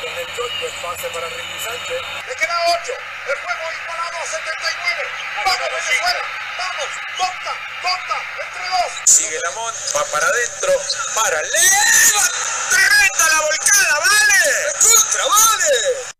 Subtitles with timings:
[0.00, 2.00] con el el pase para Ricky Sánchez.
[2.26, 2.92] Le queda 8.
[3.26, 5.02] El juego igualado a 79.
[5.44, 6.22] ¡Vamos, Venezuela!
[6.58, 6.90] ¡Vamos!
[7.16, 7.52] ¡Corta!
[7.82, 8.16] ¡Corta!
[8.44, 8.92] ¡Entre dos!
[9.04, 10.72] Sigue Lamont, va para adentro,
[11.14, 12.24] para Leva.
[12.70, 14.44] ¡Tremenda la volcada, vale!
[14.82, 16.17] ¡Contra, vale!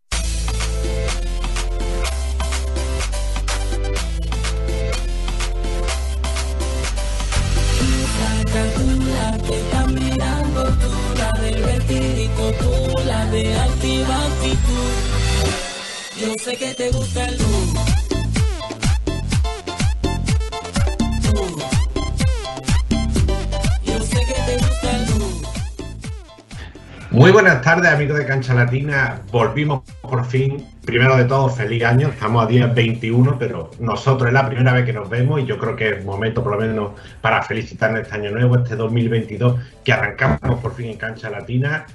[27.11, 29.21] Muy buenas tardes, amigos de Cancha Latina.
[29.31, 30.65] Volvimos por fin.
[30.85, 32.07] Primero de todo, feliz año.
[32.07, 35.57] Estamos a día 21, pero nosotros es la primera vez que nos vemos y yo
[35.57, 39.91] creo que es momento, por lo menos, para felicitarnos este año nuevo, este 2022, que
[39.91, 41.85] arrancamos por fin en Cancha Latina.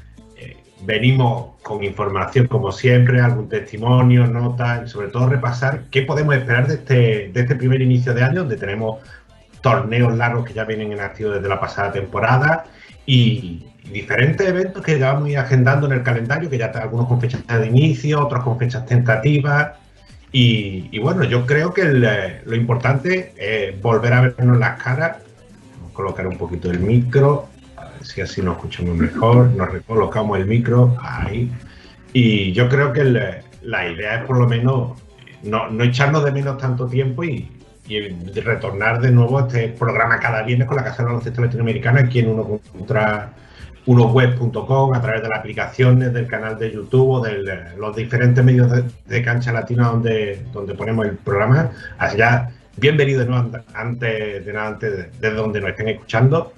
[0.83, 6.67] Venimos con información, como siempre, algún testimonio, notas, y sobre todo repasar qué podemos esperar
[6.67, 8.99] de este, de este primer inicio de año, donde tenemos
[9.63, 12.67] torneos largos que ya vienen en activo desde la pasada temporada
[13.07, 17.21] y, diferentes eventos que ya vamos agendando en el calendario, que ya está algunos con
[17.21, 19.73] fechas de inicio, otros con fechas tentativas.
[20.33, 25.19] Y, bueno, yo creo que eh, lo importante es volver a vernos las caras.
[25.77, 27.49] Vamos a colocar un poquito el micro,
[28.05, 29.51] si así nos escuchamos mejor.
[29.53, 31.51] Nos recolocamos el micro ahí.
[32.13, 33.05] Y yo creo que
[33.63, 34.93] la idea es por lo menos
[35.43, 37.51] no, no echarnos de menos tanto tiempo y,
[37.87, 38.01] y
[38.41, 42.21] retornar de nuevo a este programa cada viernes con la Casa del Baloncesto Latinoamericana aquí
[42.21, 43.33] en uno contra
[43.87, 48.85] a través de las aplicaciones, del canal de YouTube o de los diferentes medios de,
[49.07, 51.71] de cancha latina donde, donde ponemos el programa.
[51.99, 56.55] Así ya, bienvenido de nuevo antes de nada, antes de, desde donde nos estén escuchando.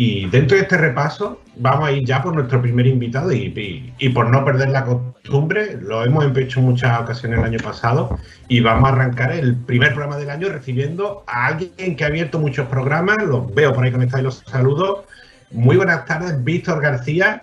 [0.00, 4.30] Y dentro de este repaso vamos a ir ya por nuestro primer invitado y, por
[4.30, 8.92] no perder la costumbre, lo hemos hecho muchas ocasiones el año pasado y vamos a
[8.92, 13.52] arrancar el primer programa del año recibiendo a alguien que ha abierto muchos programas, los
[13.52, 15.04] veo por ahí conectados y los saludo.
[15.50, 17.42] Muy buenas tardes, Víctor García.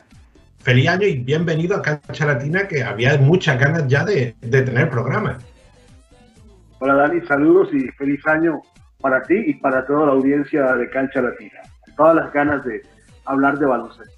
[0.59, 4.89] Feliz año y bienvenido a Cancha Latina, que había muchas ganas ya de, de tener
[4.89, 5.39] programa.
[6.79, 8.61] Hola Dani, saludos y feliz año
[9.01, 11.59] para ti y para toda la audiencia de Cancha Latina.
[11.97, 12.81] Todas las ganas de
[13.25, 14.15] hablar de baloncesto.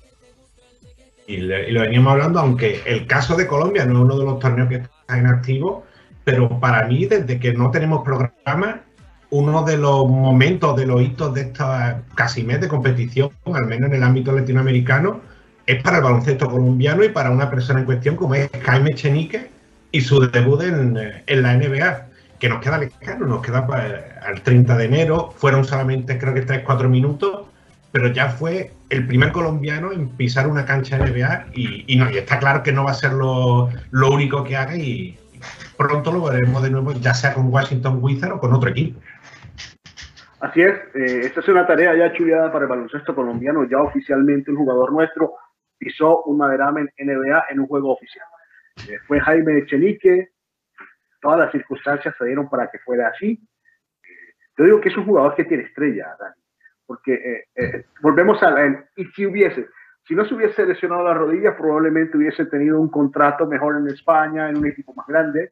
[1.27, 4.69] Y, lo veníamos hablando, aunque el caso de Colombia no es uno de los torneos
[4.69, 5.85] que está en activo,
[6.23, 8.81] pero para mí, desde que no tenemos programa,
[9.29, 13.89] uno de los momentos, de los hitos de esta casi mes de competición, al menos
[13.89, 15.19] en el ámbito latinoamericano,
[15.66, 19.49] es para el baloncesto colombiano y para una persona en cuestión como es Jaime Chenique
[19.91, 22.07] y su debut en, en la NBA,
[22.39, 26.45] que nos queda lejano, nos queda para, al 30 de enero, fueron solamente creo que
[26.45, 27.47] 3-4 minutos,
[27.91, 32.39] pero ya fue el primer colombiano en pisar una cancha NBA y, y, no, está
[32.39, 35.17] claro que no va a ser lo, único que haga y
[35.77, 38.99] pronto lo veremos de nuevo, ya sea con Washington Wizards o con otro equipo.
[40.39, 43.67] Así es, eh, esta es una tarea ya chuleada para el baloncesto colombiano.
[43.67, 45.33] Ya oficialmente un jugador nuestro
[45.77, 48.25] pisó un maderamen NBA en un juego oficial.
[48.87, 50.29] Eh, fue Jaime Echenique,
[51.21, 53.31] todas las circunstancias se dieron para que fuera así.
[54.03, 56.35] Eh, yo digo que es un jugador que tiene estrella, Dani,
[56.87, 57.43] porque
[58.01, 58.85] volvemos a la.
[58.95, 59.67] Y si hubiese,
[60.07, 64.49] si no se hubiese lesionado la rodilla, probablemente hubiese tenido un contrato mejor en España,
[64.49, 65.51] en un equipo más grande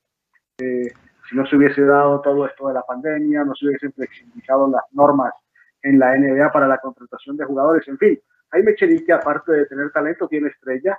[1.30, 4.84] si no se hubiese dado todo esto de la pandemia, no se hubiesen flexibilizado las
[4.92, 5.34] normas
[5.82, 8.20] en la NBA para la contratación de jugadores, en fin,
[8.52, 10.98] Jaime Cherique, aparte de tener talento, tiene estrella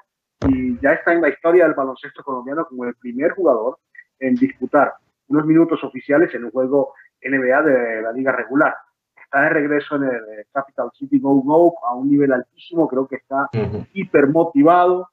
[0.48, 3.78] y ya está en la historia del baloncesto colombiano como el primer jugador
[4.18, 4.94] en disputar
[5.28, 8.74] unos minutos oficiales en un juego NBA de la liga regular.
[9.26, 13.16] Está de regreso en el Capital City Go Go a un nivel altísimo, creo que
[13.16, 13.86] está uh -huh.
[13.92, 15.08] hiper motivado,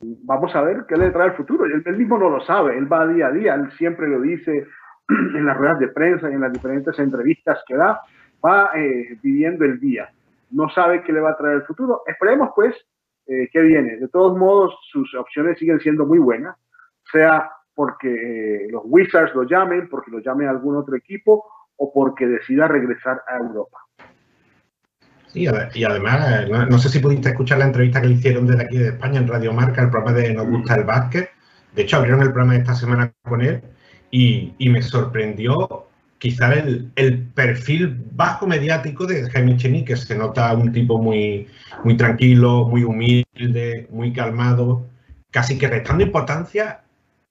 [0.00, 1.64] vamos a ver qué le trae el futuro.
[1.64, 4.68] Él, él, mismo no lo sabe, él va día a día, él siempre lo dice
[5.08, 8.00] en las ruedas de prensa y en las diferentes entrevistas que da,
[8.44, 10.08] va eh, viviendo el día.
[10.52, 12.02] No sabe qué le va a traer el futuro.
[12.06, 12.74] Esperemos pues
[13.26, 13.96] eh, qué viene.
[13.96, 16.56] De todos modos, sus opciones siguen siendo muy buenas,
[17.10, 21.44] sea porque eh, los Wizards lo llamen, porque lo llame algún otro equipo
[21.80, 23.78] o porque decida regresar a Europa.
[25.28, 28.64] Sí, y además, no, no, sé si pudiste escuchar la entrevista que le hicieron desde
[28.64, 31.30] aquí de España en Radio Marca, el programa de Nos gusta el básquet.
[31.74, 33.62] De hecho, abrieron el programa esta semana con él
[34.10, 35.86] y, me sorprendió
[36.18, 36.92] quizá el,
[37.34, 41.46] perfil bajo mediático de Jaime Cheni, que se nota un tipo muy,
[41.84, 44.84] muy tranquilo, muy humilde, muy calmado,
[45.30, 46.82] casi que restando importancia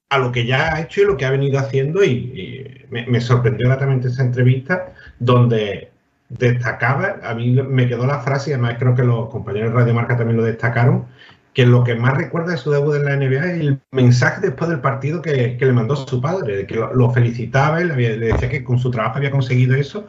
[0.09, 2.03] a lo que ya ha hecho y lo que ha venido haciendo.
[2.03, 5.91] Y, y me, me sorprendió gratamente esa entrevista donde
[6.29, 9.93] destacaba, a mí me quedó la frase, y además creo que los compañeros de Radio
[9.93, 11.07] Marca también lo destacaron,
[11.53, 14.69] que lo que más recuerda de su debut en la NBA es el mensaje después
[14.69, 18.63] del partido que, le mandó su padre, de que lo, felicitaba, y le, decía que
[18.63, 20.07] con su trabajo había conseguido eso.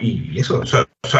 [0.00, 0.62] Y eso,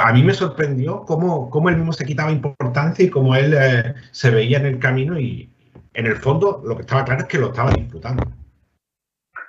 [0.03, 3.95] a mí me sorprendió cómo, cómo, él mismo se quitaba importancia y cómo él eh,
[4.11, 5.51] se veía en el camino y
[5.95, 8.23] en el fondo lo que estaba claro es que lo estaba disfrutando.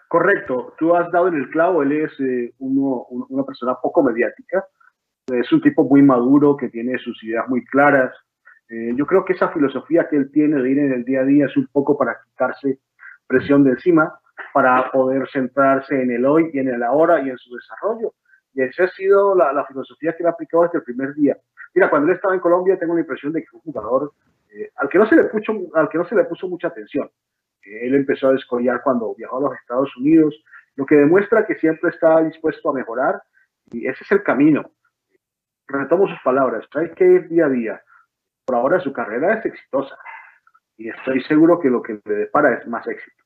[0.08, 4.66] Correcto, tú has dado en el clavo, él es eh, una persona poco mediática,
[5.28, 8.12] es un tipo muy maduro que tiene sus ideas muy claras,
[8.72, 11.26] eh, yo creo que esa filosofía que él tiene de ir en el día a
[11.26, 12.80] día es un poco para quitarse
[13.28, 14.18] presión de encima,
[14.54, 18.14] para poder centrarse en el hoy y en el ahora y en su desarrollo.
[18.54, 21.38] Y esa ha sido la, filosofía que él ha aplicado desde el primer día.
[21.76, 24.14] Mira, cuando él estaba en Colombia tengo la impresión de que un jugador
[24.52, 27.10] eh, al, que no se le puso, al que no se le puso mucha atención.
[27.64, 30.36] Eh, él empezó a descollar cuando viajó a los Estados Unidos,
[30.76, 33.22] lo que demuestra que siempre está dispuesto a mejorar
[33.72, 34.72] y ese es el camino.
[35.68, 37.82] Retomo sus palabras, hay que ir día a día
[38.46, 39.96] por ahora su carrera es exitosa
[40.78, 43.24] y estoy seguro que lo que le depara es más éxito.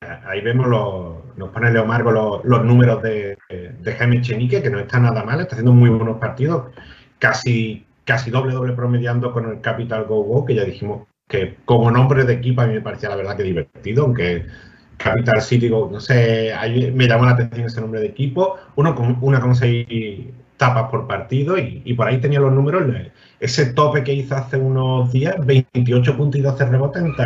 [0.00, 2.10] Ahí vemos, los, nos pone Leo Margo
[2.44, 6.18] los, números de, de, Jaime Chenique, que no está nada mal, está haciendo muy buenos
[6.18, 6.70] partidos,
[7.18, 11.90] casi, casi doble doble promediando con el Capital Go Go, que ya dijimos que como
[11.90, 14.46] nombre de equipo a mí me parecía la verdad que divertido, aunque
[14.96, 16.52] Capital City, no sé,
[16.94, 19.86] me llamó la atención ese nombre de equipo, uno con, una con seis
[20.56, 22.84] tapas por partido y, por ahí tenía los números,
[23.40, 27.22] ese tope que hizo hace unos días, 28 puntos y 12 rebotes ante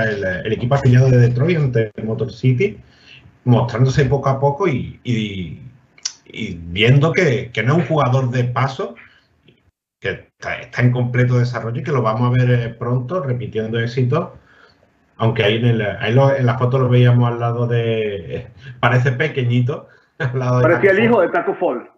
[0.46, 2.78] el, equipo afiliado de Detroit, ante el Motor City,
[3.44, 5.60] mostrándose poco a poco y,
[6.72, 8.96] viendo que, no es un jugador de paso,
[10.00, 14.34] que está, en completo desarrollo y que lo vamos a ver eh, pronto repitiendo éxito.
[15.18, 18.48] Aunque ahí, en, en la foto lo veíamos al lado de.
[18.80, 19.88] parece pequeñito.
[20.18, 21.90] Parecía el hijo de Taco Fall.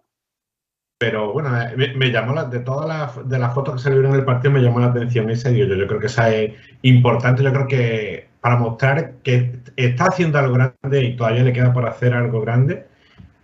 [0.97, 4.25] Pero bueno, me, llamó la, de todas las de las fotos que salieron en el
[4.25, 5.57] partido, me llamó la atención ese.
[5.57, 6.53] Yo, yo creo que esa es
[6.83, 7.43] importante.
[7.43, 11.85] Yo creo que para mostrar que está haciendo algo grande y todavía le queda por
[11.85, 12.85] hacer algo grande.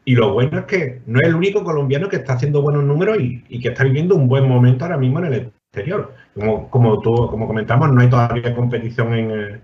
[0.10, 3.18] Y lo bueno es que no es el único colombiano que está haciendo buenos números
[3.20, 6.16] y, que está viviendo un buen momento ahora mismo en el exterior.
[6.34, 9.62] Como, como, tú, como comentamos, no hay todavía competición en,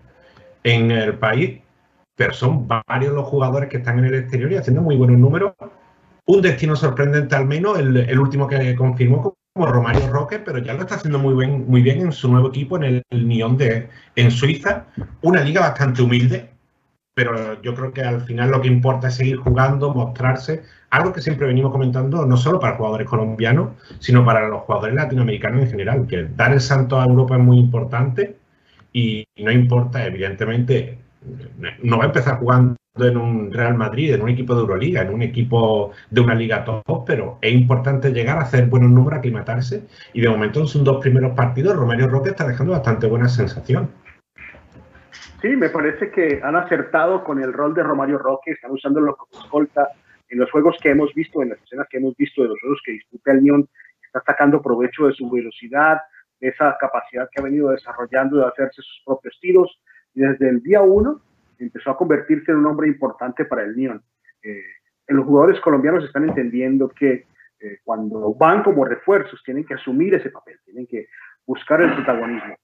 [0.64, 1.62] en el país,
[2.16, 5.54] pero son varios los jugadores que están en el exterior y haciendo muy buenos números
[6.28, 10.82] un destino sorprendente al menos, el, último que confirmó como Romario Roque, pero ya lo
[10.82, 14.30] está haciendo muy bien, muy bien en su nuevo equipo, en el, el de en
[14.30, 14.86] Suiza.
[15.24, 16.50] Una liga bastante humilde,
[17.16, 21.22] pero yo creo que al final lo que importa es seguir jugando, mostrarse, algo que
[21.22, 23.70] siempre venimos comentando, no solo para jugadores colombianos,
[24.00, 27.58] sino para los jugadores latinoamericanos en general, que dar el salto a Europa es muy
[27.58, 28.38] importante
[28.92, 31.00] y no importa, evidentemente,
[31.84, 35.14] no va a empezar jugando en un Real Madrid, en un equipo de Euroliga, en
[35.14, 39.84] un equipo de una liga top, pero es importante llegar a hacer buenos números, aclimatarse,
[40.14, 43.90] y de momento en sus dos primeros partidos Romero Roque está dejando bastante buena sensación.
[45.46, 49.44] Sí, me parece que han acertado con el rol de Romario Roque, están usándolo como
[49.44, 49.90] escolta
[50.28, 52.82] en los juegos que hemos visto, en las escenas que hemos visto de los juegos
[52.84, 53.70] que disputa el Lyon,
[54.04, 56.00] está sacando provecho de su velocidad,
[56.40, 59.80] de esa capacidad que ha venido desarrollando de hacerse sus propios tiros,
[60.16, 61.22] y desde el día uno
[61.60, 64.02] empezó a convertirse en un hombre importante para el Lyon.
[64.42, 64.64] Eh,
[65.10, 67.28] los jugadores colombianos están entendiendo que
[67.60, 71.06] eh, cuando van como refuerzos tienen que asumir ese papel, tienen que
[71.46, 72.56] buscar el protagonismo.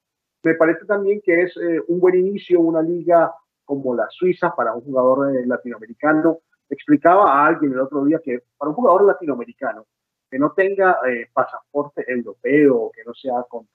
[0.44, 3.34] Me parece también que es eh, un buen inicio una liga
[3.64, 6.40] como la Suiza para un jugador eh, latinoamericano.
[6.70, 9.86] Explicaba a alguien el otro día que para un jugador latinoamericano
[10.30, 10.98] que no tenga
[11.34, 13.68] pasaporte europeo, que no sea con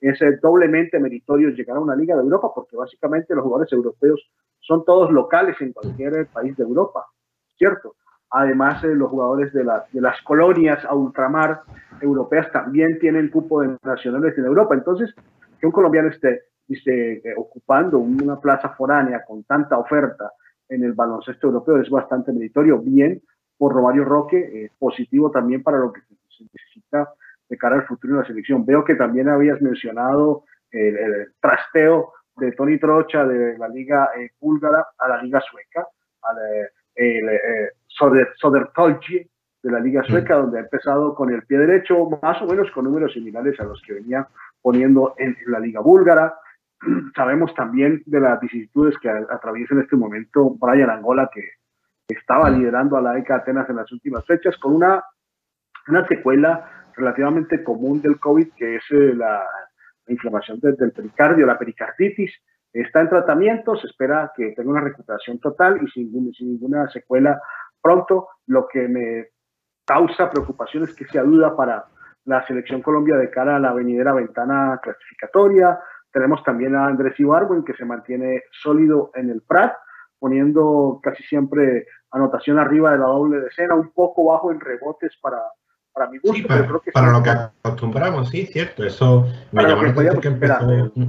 [0.00, 4.30] es eh, doblemente meritorio llegar a una liga de Europa porque básicamente los jugadores europeos
[4.60, 7.06] son todos locales en cualquier país de Europa,
[7.56, 7.96] ¿cierto?
[8.30, 11.62] Además, eh, los jugadores de, de, las colonias a ultramar
[12.00, 14.74] europeas también tienen cupo de nacionales en Europa.
[14.74, 15.12] Entonces,
[15.60, 20.32] que un colombiano esté, esté eh, ocupando una plaza foránea con tanta oferta
[20.68, 22.78] en el baloncesto europeo es bastante meritorio.
[22.78, 23.20] Bien
[23.58, 27.12] por Romario Roque, positivo también para lo que se necesita
[27.50, 28.64] de cara al futuro de la selección.
[28.64, 34.86] Veo que también habías mencionado el, trasteo de Tony Trocha de la liga eh, búlgara
[34.96, 35.86] a la liga sueca,
[36.22, 36.36] al
[36.94, 37.72] el, eh,
[39.62, 42.84] de la liga sueca, donde ha empezado con el pie derecho, más o menos con
[42.84, 44.26] números similares a los que venía
[44.62, 46.34] poniendo en, la liga búlgara.
[47.16, 51.42] Sabemos también de las vicisitudes que atraviesa en este momento Brian Angola, que
[52.08, 55.04] estaba liderando a la ECA Atenas en las últimas fechas, con una,
[55.88, 59.44] una secuela relativamente común del COVID, que es eh, la,
[60.08, 62.32] inflamación del, pericardio, la pericarditis.
[62.72, 67.40] Está en tratamiento, se espera que tenga una recuperación total y sin, sin ninguna secuela
[67.80, 68.28] pronto.
[68.46, 69.28] Lo que me
[69.90, 71.84] causa preocupación es que sea duda para
[72.24, 75.80] la selección Colombia de cara a la venidera ventana clasificatoria.
[76.12, 79.74] Tenemos también a Andrés Ibargüen, que se mantiene sólido en el Prat,
[80.20, 85.38] poniendo casi siempre anotación arriba de la doble decena, un poco bajo en rebotes para,
[85.92, 86.36] para mi gusto.
[86.36, 88.84] Sí, para, creo que para lo que acostumbramos, sí, cierto.
[88.84, 90.54] Eso me llamó la atención que empezó.
[90.54, 90.90] esperar.
[90.94, 91.08] Y,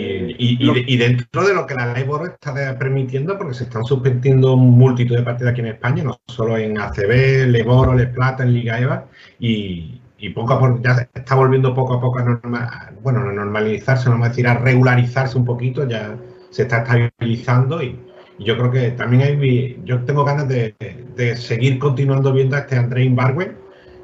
[0.00, 3.64] y- y de- y dentro de lo que la ley Boro está permitiendo, porque se
[3.64, 8.06] están suspendiendo multitud de partidos aquí en España, no solo en ACB, Le Boro, Le
[8.06, 9.04] Plata, en Liga EVA,
[9.38, 13.32] y, y poco a poco ya está volviendo poco a poco a norma- bueno, a
[13.32, 16.16] normalizarse, no vamos a decir a regularizarse un poquito, ya
[16.50, 17.98] se está estabilizando y,
[18.38, 20.74] yo creo que también hay, yo tengo ganas de,
[21.16, 23.56] de seguir continuando viendo a este André Imbargüen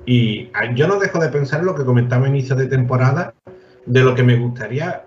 [0.07, 3.35] y yo no dejo de pensar en lo que comentaba a inicio de temporada,
[3.87, 5.03] de lo que me gustaría,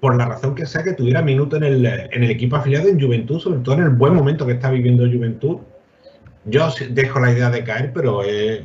[0.00, 3.00] por la razón que sea, que tuviera minutos en el, en el equipo afiliado en
[3.00, 5.58] Juventud, sobre todo en el buen momento que está viviendo Juventud.
[6.46, 8.62] Yo dejo la idea de caer, pero es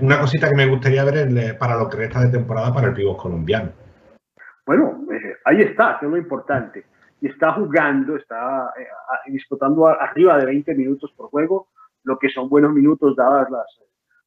[0.00, 2.94] una cosita que me gustaría ver en- para lo que resta de temporada para el
[2.94, 3.70] pívot colombiano.
[4.64, 6.84] Bueno, eh, ahí está, que es lo importante.
[7.20, 8.86] Y está jugando, está eh,
[9.32, 11.68] disputando arriba de 20 minutos por juego,
[12.04, 13.66] lo que son buenos minutos dadas las,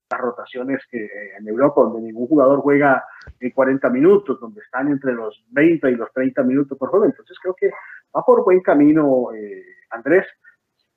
[0.10, 3.04] las rotaciones que eh, en Europa, donde ningún jugador juega
[3.40, 7.06] eh, 40 minutos, donde están entre los 20 y los 30 minutos por juego.
[7.06, 7.70] Entonces creo que
[8.16, 10.26] va por buen camino eh, Andrés.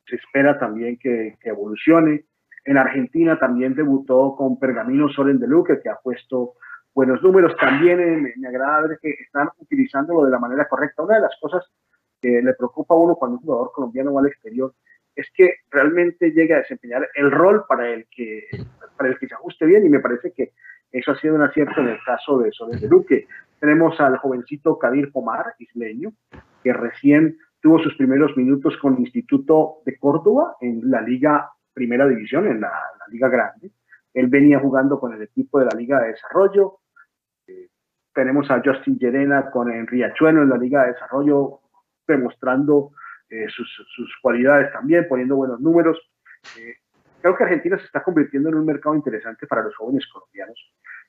[0.07, 2.25] Se espera también que, que evolucione.
[2.65, 6.55] En Argentina también debutó con Pergamino Soren de Luque, que ha puesto
[6.95, 7.55] buenos números.
[7.57, 11.03] También eh, me, me agrada ver que están utilizándolo de la manera correcta.
[11.03, 11.65] Una de las cosas
[12.21, 14.75] que le preocupa a uno cuando un jugador colombiano va al exterior
[15.15, 18.45] es que realmente llegue a desempeñar el rol para el que,
[18.97, 20.53] para el que se ajuste bien y me parece que
[20.91, 23.27] eso ha sido un acierto en el caso de Soles de Luque.
[23.59, 26.13] Tenemos al jovencito Kadir Pomar, isleño,
[26.63, 32.07] que recién tuvo sus primeros minutos con el Instituto de Córdoba en la Liga Primera
[32.07, 32.73] División, en la,
[33.09, 33.71] Liga Grande.
[34.13, 36.81] Él venía jugando con el equipo de la Liga de Desarrollo.
[37.47, 37.69] Eh,
[38.15, 41.61] tenemos a Justin Llerena con el Riachuelo en la Liga de Desarrollo,
[42.07, 42.93] demostrando
[43.33, 45.99] eh, sus, cualidades también, poniendo buenos números.
[46.59, 46.75] Eh,
[47.21, 50.59] creo que Argentina se está convirtiendo en un mercado interesante para los jóvenes colombianos,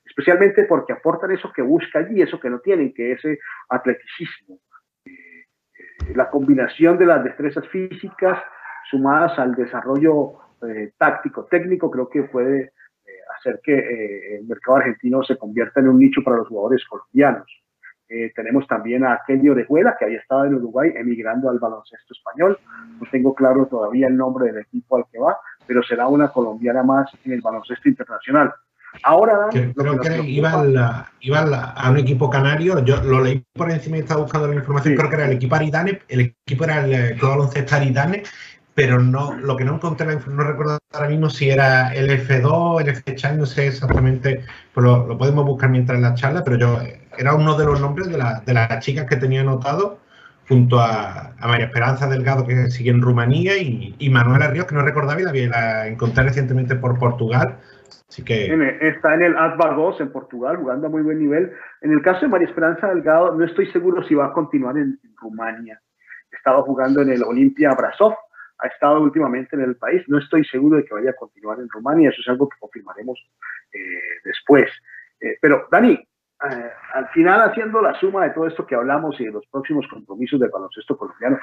[0.06, 3.40] especialmente porque aportan eso que busca allí, eso que no tienen, que es ese
[3.70, 4.60] atleticismo.
[5.06, 5.46] Eh,
[6.16, 8.40] la combinación de las destrezas físicas
[8.90, 12.72] sumadas al desarrollo eh, táctico, técnico, creo que puede eh,
[13.38, 17.63] hacer que eh, el mercado argentino se convierta en un nicho para los jugadores colombianos.
[18.10, 22.58] Eh, tenemos también a Kenny Orejuela, que había estado en Uruguay emigrando al baloncesto español.
[23.00, 26.84] No tengo claro todavía el nombre del equipo al que va, pero será una colombiana
[26.84, 28.54] más en el baloncesto internacional.
[29.02, 32.84] Ahora, creo, creo que, que iba, a, la, iba a, la, a, un equipo canario.
[32.86, 34.94] Yo lo leí por encima y estaba buscando la información.
[34.94, 34.98] Sí.
[34.98, 36.02] Creo que era el equipo Aridane.
[36.08, 38.24] El equipo era el Club Baloncesto Aridane,
[38.76, 42.90] pero no, lo que no encontré, no recuerdo ahora mismo si era el F2, el
[42.90, 46.80] F no sé exactamente, pues lo, podemos buscar mientras en la charla, pero yo
[47.18, 50.00] era uno de los nombres de, la, de las chicas que tenía anotado
[50.48, 54.76] junto a, a, María Esperanza Delgado, que sigue en Rumanía, y, y Manuela Ríos, que
[54.76, 57.60] no recordaba y la, la encontré recientemente por Portugal.
[58.10, 58.46] Así que...
[58.82, 61.52] Está en el Asbar 2 en Portugal, jugando a muy buen nivel.
[61.82, 65.00] En el caso de María Esperanza Delgado, no estoy seguro si va a continuar en,
[65.04, 65.80] en Rumania.
[66.32, 68.14] Estaba jugando en el Olimpia Brasov,
[68.60, 70.04] ha estado últimamente en el país.
[70.08, 73.20] No estoy seguro de que vaya a continuar en Rumania, eso es algo que confirmaremos
[73.74, 73.80] eh,
[74.24, 74.70] después.
[75.20, 79.26] Eh, pero, Dani, eh, al final, haciendo la suma de todo esto que hablamos y
[79.26, 81.40] de los próximos compromisos del baloncesto colombiano,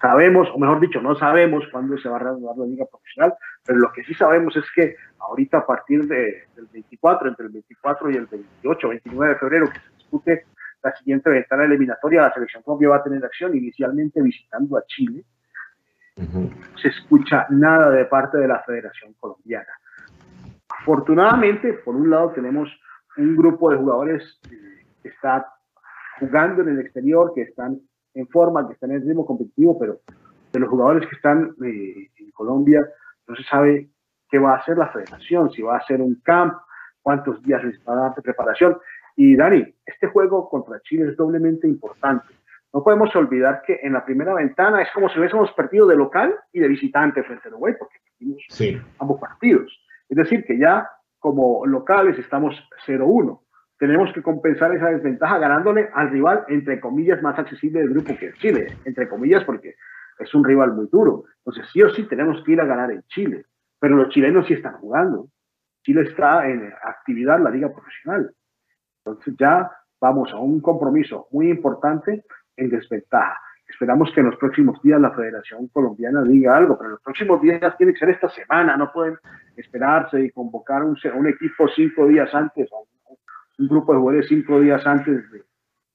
[0.00, 3.78] sabemos, o mejor dicho, no sabemos cuándo se va a reanudar la liga profesional, pero
[3.78, 8.10] lo que sí sabemos es que ahorita a partir de, del 24, entre el 24
[8.10, 10.44] y el 28, 29 de febrero, que se dispute
[10.82, 15.24] la siguiente ventana eliminatoria, la selección Colombia va a tener acción inicialmente visitando a Chile,
[16.80, 19.72] Se escucha nada de parte de la Federación Colombiana.
[20.68, 22.68] Afortunadamente, por un lado tenemos
[23.16, 25.46] un grupo de jugadores eh, que está
[26.18, 27.80] jugando en el exterior, que están
[28.14, 30.00] en forma, que están en el ritmo competitivo, pero
[30.52, 32.80] de los jugadores que están eh, en Colombia
[33.26, 33.90] no se sabe
[34.28, 36.54] qué va a hacer la federación, si va a hacer un camp,
[37.02, 38.78] cuántos días necesitará dar de preparación.
[39.16, 42.26] Y Dani, este juego contra Chile es doblemente importante.
[42.72, 46.34] No podemos olvidar que en la primera ventana es como si hubiésemos perdido de local
[46.52, 48.80] y de visitante frente a Uruguay, porque perdimos sí.
[48.98, 49.72] ambos partidos.
[50.08, 52.54] Es decir, que ya como locales estamos
[52.86, 53.40] 0-1.
[53.78, 58.28] Tenemos que compensar esa desventaja ganándole al rival, entre comillas, más accesible del grupo que
[58.28, 58.76] es Chile.
[58.84, 59.74] Entre comillas, porque
[60.18, 61.24] es un rival muy duro.
[61.38, 63.46] Entonces, sí o sí tenemos que ir a ganar en Chile.
[63.80, 65.28] Pero los chilenos sí están jugando.
[65.82, 68.34] Chile está en actividad la liga profesional.
[69.04, 72.24] Entonces ya vamos a un compromiso muy importante
[72.60, 73.36] en desventaja.
[73.68, 77.40] Esperamos que en los próximos días la Federación Colombiana diga algo, pero en los próximos
[77.40, 79.16] días tiene que ser esta semana, no pueden
[79.56, 82.86] esperarse y convocar un, un equipo cinco días antes, o
[83.58, 85.38] un grupo de jugadores cinco días antes de,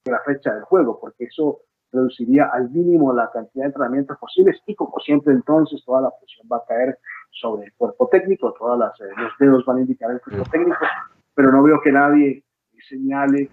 [0.04, 1.60] de la fecha del juego, porque eso
[1.92, 6.46] reduciría al mínimo la cantidad de entrenamientos posibles y como siempre entonces toda la presión
[6.50, 6.98] va a caer
[7.30, 10.84] sobre el cuerpo técnico, todos eh, los dedos van a indicar el cuerpo técnico,
[11.34, 12.42] pero no veo que nadie
[12.88, 13.50] señale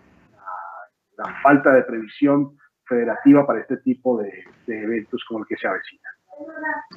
[1.17, 2.57] la, la falta de previsión
[2.93, 6.09] federativa para este tipo de, eventos como el que se avecina.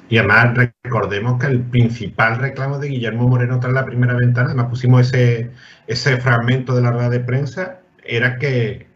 [0.09, 4.67] Y además recordemos que el principal reclamo de Guillermo Moreno tras la primera ventana, además
[4.69, 5.51] pusimos ese,
[5.85, 8.87] ese fragmento de la rueda de prensa, era que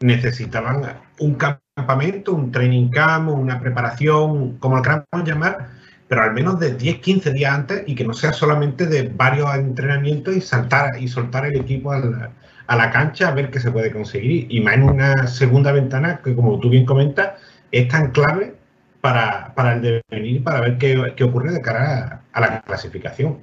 [0.00, 0.82] necesitaban
[1.18, 5.68] un campamento, un training camp, una preparación, como lo queramos llamar,
[6.08, 9.54] pero al menos de 10, 15 días antes y que no sea solamente de varios
[9.54, 12.30] entrenamientos y saltar y soltar el equipo a la,
[12.70, 14.46] a la cancha a ver qué se puede conseguir.
[14.48, 17.34] Y más en una segunda ventana que, como tú bien comentas,
[17.72, 18.54] es tan clave
[19.00, 23.38] para, para el devenir, para ver qué, qué ocurre de cara a, a, la clasificación.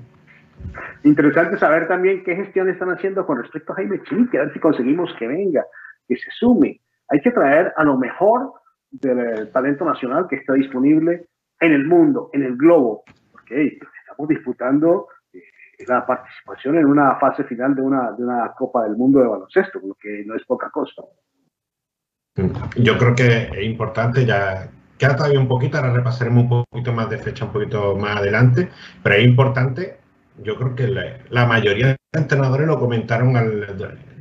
[1.03, 4.59] Interesante saber también qué gestión están haciendo con respecto a Jaime Chinique, a ver si
[4.61, 5.65] conseguimos que venga,
[6.07, 6.79] que se sume.
[7.09, 8.53] Hay que traer a lo mejor
[8.91, 11.27] del talento nacional que está disponible
[11.59, 13.03] en el mundo, en el globo,
[13.33, 15.07] porque hey, estamos disputando
[15.85, 19.79] la participación en una fase final de una, de una Copa del Mundo de baloncesto,
[19.83, 21.03] lo que no es poca cosa.
[22.75, 27.09] Yo creo que es importante, ya queda todavía un poquito, ahora repasaremos un poquito más
[27.09, 28.69] de fecha un poquito más adelante,
[29.03, 29.97] pero es importante,
[30.43, 30.87] yo creo que
[31.29, 33.33] la, mayoría de entrenadores lo comentaron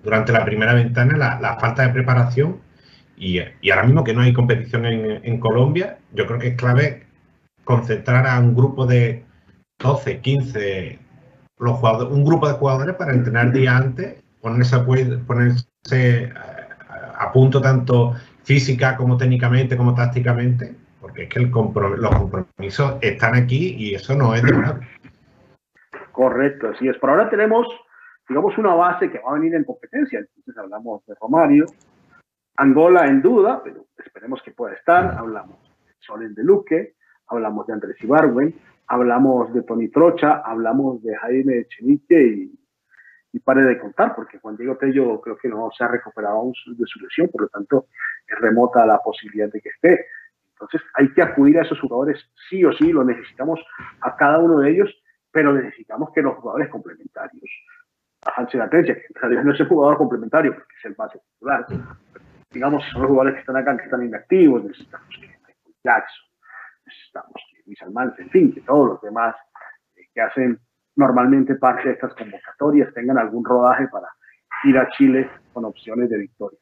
[0.02, 2.60] durante la primera ventana, la, la falta de preparación
[3.16, 6.56] y, y, ahora mismo que no hay competición en, en Colombia, yo creo que es
[6.56, 7.06] clave
[7.64, 9.24] concentrar a un grupo de
[9.78, 10.98] 12, 15,
[11.58, 16.32] los jugadores, un grupo de jugadores para entrenar día antes, ponerse, ponerse
[17.18, 22.96] a punto tanto física como técnicamente como tácticamente, porque es que el comprom los compromisos
[23.00, 24.86] están aquí y eso no es demorable.
[26.12, 26.96] Correcto, así es.
[26.98, 27.66] Por ahora tenemos,
[28.28, 30.20] digamos, una base que va a venir en competencia.
[30.20, 31.66] Entonces hablamos de Romario,
[32.56, 35.16] Angola en duda, pero esperemos que pueda estar.
[35.18, 36.94] Hablamos de Solen de Luque,
[37.28, 38.54] hablamos de Andrés Ibargüen,
[38.88, 42.58] hablamos de Tony Trocha, hablamos de Jaime Echenique y,
[43.32, 46.52] y, pare de contar, porque Juan Diego Tello creo que no se ha recuperado aún
[46.66, 47.86] de su lesión, por lo tanto
[48.26, 50.06] es remota la posibilidad de que esté.
[50.52, 52.18] Entonces hay que acudir a esos jugadores
[52.48, 53.60] sí o sí, lo necesitamos
[54.00, 54.90] a cada uno de ellos,
[55.30, 57.44] pero necesitamos que los jugadores complementarios,
[58.24, 61.66] a Hansen Atencia, que no es el jugador complementario, porque es el base titular,
[62.50, 65.36] digamos, son los jugadores que están acá, que están inactivos, necesitamos que
[65.84, 66.26] Jackson,
[66.86, 69.34] necesitamos Luis Almanza, en fin, que todos los demás
[69.96, 70.58] eh, que hacen
[70.94, 74.08] normalmente parte de estas convocatorias tengan algún rodaje para
[74.64, 76.58] ir a Chile con opciones de victoria.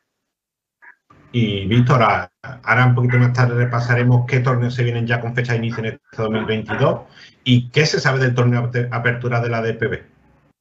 [1.31, 5.53] Y Víctor, ahora un poquito más tarde repasaremos qué torneos se vienen ya con fecha
[5.53, 7.01] de inicio en este 2022
[7.43, 10.03] y qué se sabe del torneo de apertura de la DPB.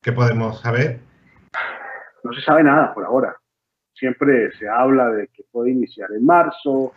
[0.01, 0.99] ¿Qué podemos saber?
[2.23, 3.35] No se sabe nada por ahora.
[3.93, 6.91] Siempre se habla de que puede iniciar en marzo,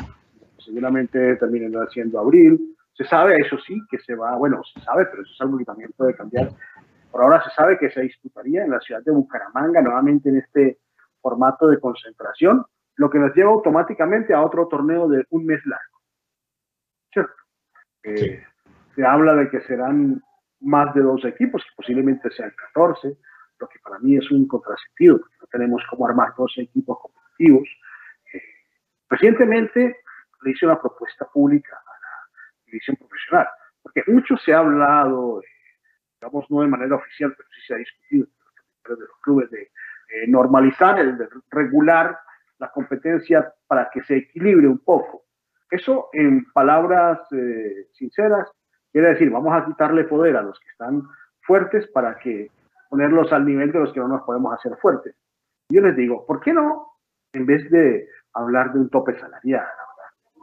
[0.58, 2.75] seguramente terminará siendo abril.
[2.96, 5.66] Se sabe, eso sí, que se va, bueno, se sabe, pero eso es algo que
[5.66, 6.48] también puede cambiar.
[7.10, 10.78] Por ahora se sabe que se disputaría en la ciudad de Bucaramanga, nuevamente en este
[11.20, 12.64] formato de concentración,
[12.96, 16.00] lo que nos lleva automáticamente a otro torneo de un mes largo.
[17.12, 17.34] ¿Cierto?
[18.02, 18.38] Eh, sí.
[18.94, 20.22] Se habla de que serán
[20.60, 23.14] más de dos equipos, que posiblemente sean 14,
[23.58, 27.68] lo que para mí es un contrasentido, porque no tenemos cómo armar 12 equipos competitivos.
[28.32, 28.42] Eh,
[29.10, 29.96] recientemente
[30.42, 31.78] le hice una propuesta pública
[32.66, 33.48] división profesional,
[33.82, 35.46] porque mucho se ha hablado, eh,
[36.20, 38.26] digamos, no de manera oficial, pero sí se ha discutido
[38.88, 42.16] de los clubes de eh, normalizar, el de regular
[42.58, 45.24] la competencia para que se equilibre un poco.
[45.70, 48.50] Eso, en palabras eh, sinceras,
[48.92, 51.02] quiere decir, vamos a quitarle poder a los que están
[51.42, 52.50] fuertes para que
[52.88, 55.14] ponerlos al nivel de los que no nos podemos hacer fuertes.
[55.68, 56.92] Yo les digo, ¿por qué no,
[57.32, 59.66] en vez de hablar de un tope salarial,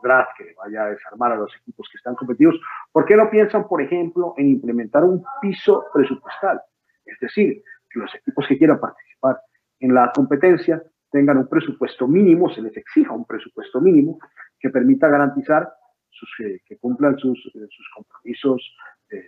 [0.04, 2.60] draft que vaya a desarmar a los equipos que están competitivos,
[2.92, 6.62] ¿por qué no piensan, por ejemplo, en implementar un piso presupuestal?
[7.06, 9.40] Es decir, que los equipos que quieran participar
[9.80, 14.20] en la competencia tengan un presupuesto mínimo, se les exija un presupuesto mínimo
[14.60, 15.72] que permita garantizar
[16.10, 18.76] sus, eh, que cumplan sus, eh, sus compromisos
[19.10, 19.24] eh,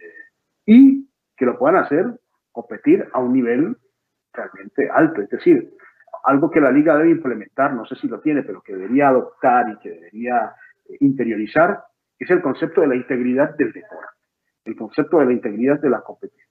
[0.66, 2.06] y que lo puedan hacer
[2.52, 3.78] competir a un nivel
[4.34, 5.22] realmente alto.
[5.22, 5.74] Es decir,
[6.24, 9.70] algo que la liga debe implementar, no sé si lo tiene, pero que debería adoptar
[9.70, 10.54] y que debería
[11.00, 11.84] interiorizar,
[12.18, 14.24] es el concepto de la integridad del deporte,
[14.66, 16.46] el concepto de la integridad de la competencia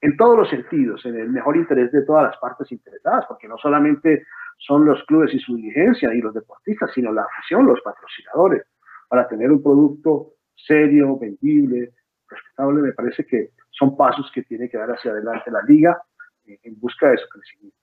[0.00, 3.56] en todos los sentidos, en el mejor interés de todas las partes interesadas, porque no
[3.58, 4.24] solamente
[4.58, 8.62] son los clubes y su dirigencia y los deportistas, sino la afición, los patrocinadores,
[9.08, 11.92] para tener un producto serio, vendible,
[12.28, 12.82] respetable.
[12.82, 16.00] Me parece que son pasos que tiene que dar hacia adelante la liga
[16.46, 17.76] eh, en busca de su crecimiento.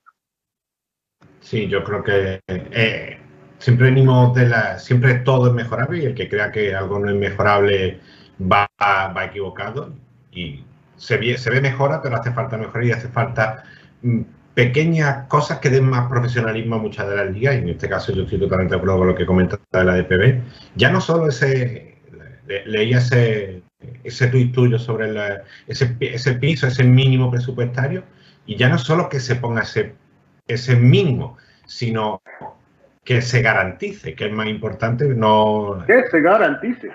[1.40, 3.20] Sí, yo creo que eh,
[3.64, 7.10] siempre venimos de la, siempre todo es mejorable y el que crea que algo no
[7.10, 8.02] es mejorable
[8.42, 9.94] va, va equivocado
[10.34, 10.66] y
[10.98, 13.64] se ve, se ve mejora, pero hace falta mejorar y hace falta
[14.02, 14.22] mm,
[14.54, 18.12] pequeñas cosas que den más profesionalismo a muchas de las ligas, y en este caso
[18.12, 20.42] yo estoy totalmente de acuerdo con lo que comenta de la DPB.
[20.76, 22.00] Ya no solo ese,
[22.46, 25.10] le, leía ese, tuit tuyo sobre
[25.68, 28.04] ese, ese piso, ese mínimo presupuestario,
[28.46, 29.96] y ya no solo que se ponga ese,
[30.48, 32.22] ese mínimo, sino
[33.04, 35.84] que se garantice, que es más importante, no...
[35.88, 36.92] Que se garantice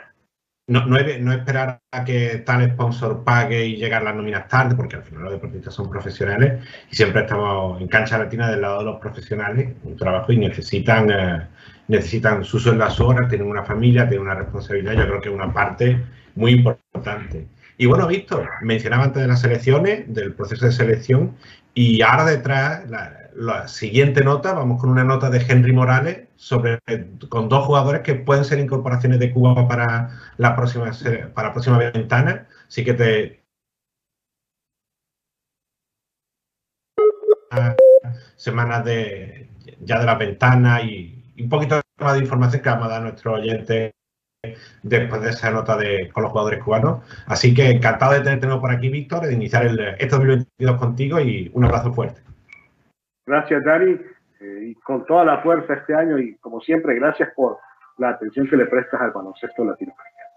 [0.68, 4.97] no, no, no, esperar a que tal sponsor pague y llegar las nóminas tarde, porque
[4.97, 8.85] al final los deportistas son profesionales y siempre estamos en cancha latina del lado de
[8.85, 11.49] los profesionales, un trabajo y necesitan, eh,
[11.88, 15.29] necesitan su sueldo a su hora, tienen una familia, tienen una responsabilidad, yo creo que
[15.31, 17.49] es una parte muy importante.
[17.79, 21.35] Y bueno, Víctor, mencionaba antes de las elecciones, del proceso de selección,
[21.73, 26.81] y ahora detrás, la, la siguiente nota, vamos con una nota de Henry Morales sobre
[27.29, 30.90] con dos jugadores que pueden ser incorporaciones de Cuba para la próxima
[31.35, 32.48] para la próxima ventana.
[32.66, 33.44] Así que te
[38.37, 42.90] semanas de ya de la ventana y, un poquito más de información que vamos a
[42.90, 43.92] dar a nuestros oyentes
[44.83, 47.05] después de esa nota de, con los jugadores cubanos.
[47.27, 51.51] Así que encantado de tenerte por aquí, Víctor, de iniciar el, este 2022 contigo y
[51.55, 52.27] un abrazo fuerte.
[53.28, 53.92] Gracias, Dani,
[54.40, 57.58] eh, y con toda la fuerza este año y como siempre, gracias por
[57.98, 60.28] la atención que le prestas al baloncesto latinoamericano.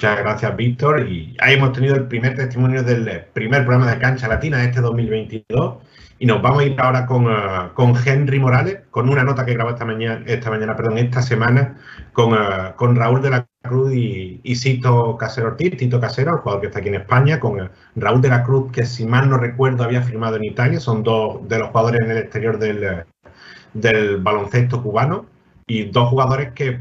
[0.00, 1.06] Muchas gracias, Víctor.
[1.06, 4.80] Y ahí hemos tenido el primer testimonio del primer programa de Cancha Latina de este
[4.80, 5.76] 2022.
[6.18, 9.54] Y nos vamos a ir ahora con, uh, con Henry Morales, con una nota que
[9.54, 11.76] grabó esta mañana, esta mañana, perdón, esta semana,
[12.12, 16.60] con, uh, con Raúl de la Cruz y, Cito Casero Ortiz, Tito Casero, el jugador
[16.60, 19.84] que está aquí en España, con Raúl de la Cruz, que si mal no recuerdo
[19.84, 23.04] había firmado en Italia, son dos de los jugadores en el exterior del,
[23.72, 25.24] del baloncesto cubano,
[25.66, 26.78] y dos jugadores que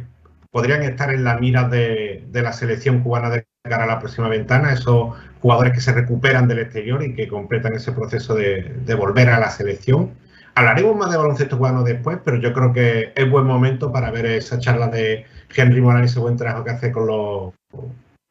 [0.52, 4.74] podrían estar en la mira de, la selección cubana de cara a la próxima ventana,
[4.74, 9.40] esos jugadores que se recuperan del exterior y que completan ese proceso de volver a
[9.40, 10.12] la selección.
[10.56, 14.28] Hablaremos más de baloncesto cubano después, pero yo creo que es buen momento para ver
[14.28, 17.54] esa charla de Henry Morales, ese buen trabajo que hace con los,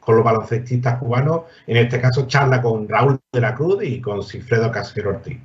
[0.01, 1.43] con los baloncestistas cubanos.
[1.67, 5.41] En este caso, charla con Raúl de la Cruz y con Cifredo Casero Ortiz.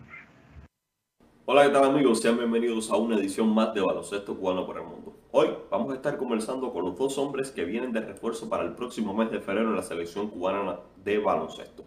[1.45, 2.21] Hola, ¿qué tal amigos?
[2.21, 5.15] Sean bienvenidos a una edición más de Baloncesto Cubano por el Mundo.
[5.31, 8.73] Hoy vamos a estar conversando con los dos hombres que vienen de refuerzo para el
[8.73, 11.85] próximo mes de febrero en la selección cubana de baloncesto.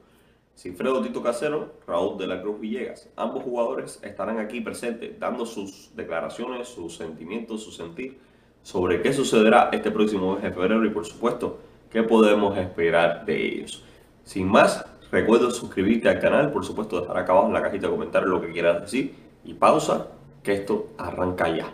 [0.61, 3.09] Sinfredo Tito Casero, Raúl de la Cruz Villegas.
[3.17, 8.19] Ambos jugadores estarán aquí presentes dando sus declaraciones, sus sentimientos, su sentir
[8.63, 13.43] sobre qué sucederá este próximo mes de febrero y por supuesto qué podemos esperar de
[13.43, 13.83] ellos.
[14.23, 17.95] Sin más, recuerda suscribirte al canal, por supuesto dejar acá abajo en la cajita de
[17.95, 19.15] comentarios lo que quieras decir
[19.47, 20.09] y pausa
[20.43, 21.73] que esto arranca ya.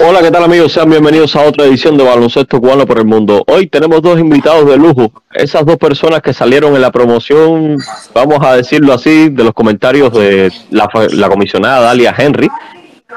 [0.00, 0.72] Hola, ¿qué tal amigos?
[0.72, 3.42] Sean bienvenidos a otra edición de Baloncesto Cubano por el Mundo.
[3.48, 5.10] Hoy tenemos dos invitados de lujo.
[5.32, 7.76] Esas dos personas que salieron en la promoción,
[8.14, 12.48] vamos a decirlo así, de los comentarios de la, la comisionada Dalia Henry.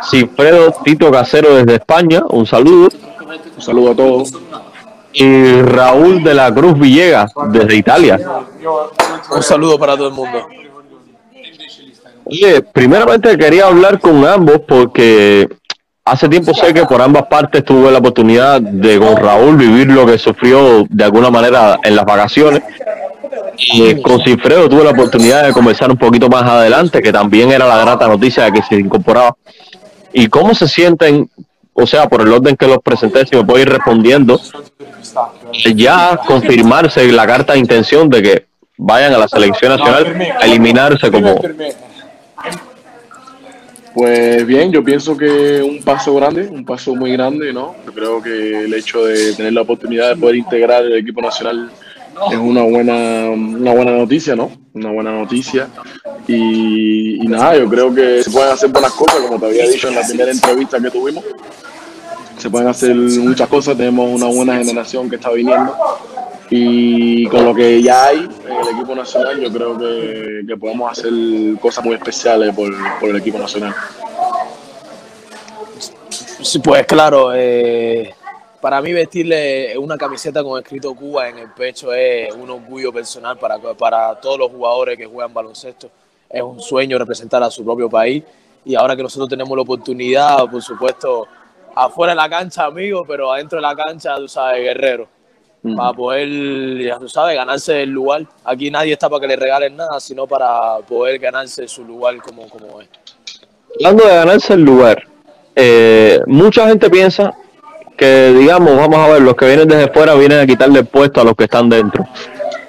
[0.10, 2.90] Cifredo Tito Casero desde España, un saludo.
[3.56, 4.34] Un saludo a todos.
[5.14, 8.20] Y Raúl de la Cruz Villegas desde Italia.
[9.30, 10.48] Un saludo para todo el mundo.
[12.26, 15.48] Oye, primeramente quería hablar con ambos porque
[16.06, 20.06] hace tiempo sé que por ambas partes tuve la oportunidad de con Raúl vivir lo
[20.06, 22.62] que sufrió de alguna manera en las vacaciones.
[23.58, 27.68] Y con Cifredo tuve la oportunidad de conversar un poquito más adelante, que también era
[27.68, 29.36] la grata noticia de que se incorporaba.
[30.14, 31.30] ¿Y cómo se sienten?
[31.74, 34.42] O sea, por el orden que los presenté, si me puedo ir respondiendo,
[35.74, 38.46] ya confirmarse la carta de intención de que
[38.78, 41.40] vayan a la selección nacional a eliminarse como
[43.94, 47.76] pues bien, yo pienso que un paso grande, un paso muy grande, ¿no?
[47.86, 51.70] Yo creo que el hecho de tener la oportunidad de poder integrar el equipo nacional
[52.32, 54.52] es una buena, una buena noticia, ¿no?
[54.74, 55.68] Una buena noticia.
[56.28, 59.90] Y, y nada, yo creo que se pueden hacer buenas cosas, como te había dicho
[59.90, 61.24] en la primera entrevista que tuvimos.
[62.38, 65.76] Se pueden hacer muchas cosas, tenemos una buena generación que está viniendo
[66.54, 70.92] y con lo que ya hay en el equipo nacional, yo creo que, que podemos
[70.92, 71.14] hacer
[71.62, 73.74] cosas muy especiales por, por, el equipo nacional.
[76.10, 78.14] Sí, pues claro, eh,
[78.60, 83.38] para mí vestirle una camiseta con escrito Cuba en el pecho es un orgullo personal
[83.38, 85.90] para, para todos los jugadores que juegan baloncesto.
[86.30, 88.26] Es un sueño representar a su propio país
[88.66, 91.28] y ahora que nosotros tenemos la oportunidad, por supuesto,
[91.74, 95.21] afuera de la cancha, amigo, pero adentro de la cancha, tú sabes, guerrero.
[95.64, 95.76] Mm.
[95.76, 96.28] Para poder,
[96.82, 98.26] ya tú sabes, ganarse el lugar.
[98.44, 102.48] Aquí nadie está para que le regalen nada, sino para poder ganarse su lugar como,
[102.50, 102.88] como es.
[103.78, 105.04] Hablando de ganarse el lugar,
[105.56, 107.34] eh, mucha gente piensa
[107.96, 111.22] que, digamos, vamos a ver, los que vienen desde fuera vienen a quitarle el puesto
[111.22, 112.08] a los que están dentro.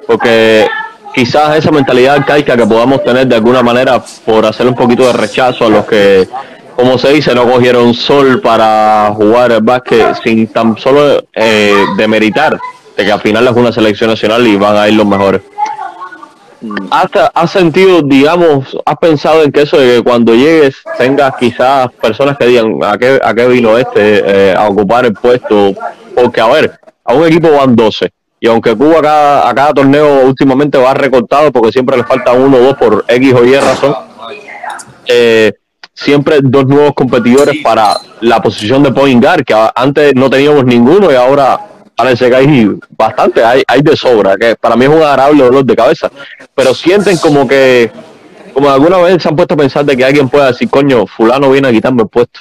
[0.07, 0.67] Porque
[1.15, 5.15] quizás esa mentalidad arcaica que podamos tener de alguna manera por hacer un poquito de
[5.15, 6.29] rechazo a los que,
[6.77, 12.59] como se dice, no cogieron sol para jugar el básquet sin tan solo eh, demeritar
[12.97, 15.43] de que al final es una selección nacional y van a ir los mejores.
[16.91, 21.91] ¿Has, has sentido, digamos, has pensado en que eso de que cuando llegues tengas quizás
[22.01, 25.73] personas que digan a qué, a qué vino este eh, a ocupar el puesto?
[26.15, 29.73] Porque, a ver, a un equipo van 12 y aunque Cuba a cada, a cada
[29.73, 33.55] torneo últimamente va recortado porque siempre le falta uno o dos por X o Y
[33.55, 33.95] razón,
[35.07, 35.53] eh,
[35.95, 41.13] siempre dos nuevos competidores para la posición de point guard, que antes no teníamos ninguno
[41.13, 41.61] y ahora
[41.97, 45.65] parece que hay bastante, hay, hay de sobra, que para mí es un agradable dolor
[45.65, 46.11] de cabeza,
[46.55, 47.91] pero sienten como que,
[48.53, 51.51] como alguna vez se han puesto a pensar de que alguien pueda decir, coño, fulano
[51.51, 52.41] viene a quitarme el puesto.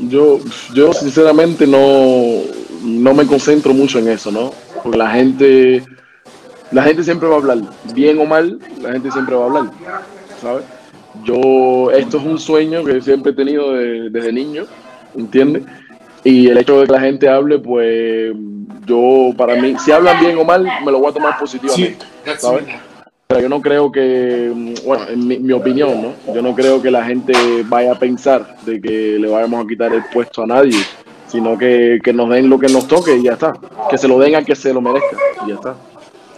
[0.00, 0.38] Yo,
[0.74, 2.42] yo sinceramente no,
[2.82, 4.52] no me concentro mucho en eso, ¿no?
[4.82, 5.82] Porque la gente,
[6.70, 7.58] la gente siempre va a hablar,
[7.92, 9.64] bien o mal, la gente siempre va a hablar,
[10.40, 10.64] ¿sabes?
[11.24, 14.66] Yo, esto es un sueño que siempre he tenido de- desde niño,
[15.16, 15.64] ¿entiendes?
[16.24, 18.32] Y el hecho de que la gente hable, pues
[18.84, 22.04] yo, para mí, si hablan bien o mal, me lo voy a tomar positivamente,
[22.38, 22.64] ¿sabes?
[23.26, 26.34] Pero yo no creo que, bueno, en mi, mi opinión, ¿no?
[26.34, 27.34] Yo no creo que la gente
[27.66, 30.78] vaya a pensar de que le vayamos a quitar el puesto a nadie,
[31.26, 33.52] sino que, que nos den lo que nos toque y ya está.
[33.90, 35.76] Que se lo den a que se lo merezca y ya está.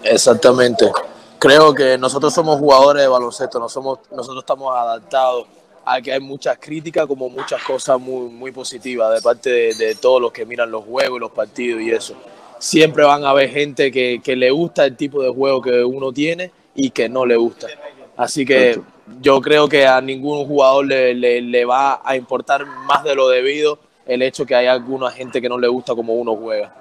[0.03, 0.91] Exactamente.
[1.39, 5.47] Creo que nosotros somos jugadores de baloncesto, no somos, nosotros estamos adaptados
[5.85, 9.95] a que hay muchas críticas como muchas cosas muy, muy positivas de parte de, de
[9.95, 12.15] todos los que miran los juegos y los partidos y eso.
[12.59, 16.13] Siempre van a haber gente que, que le gusta el tipo de juego que uno
[16.13, 17.69] tiene y que no le gusta.
[18.17, 18.79] Así que
[19.23, 23.29] yo creo que a ningún jugador le, le- le va a importar más de lo
[23.29, 26.75] debido el hecho que hay alguna gente que no le gusta como uno juega.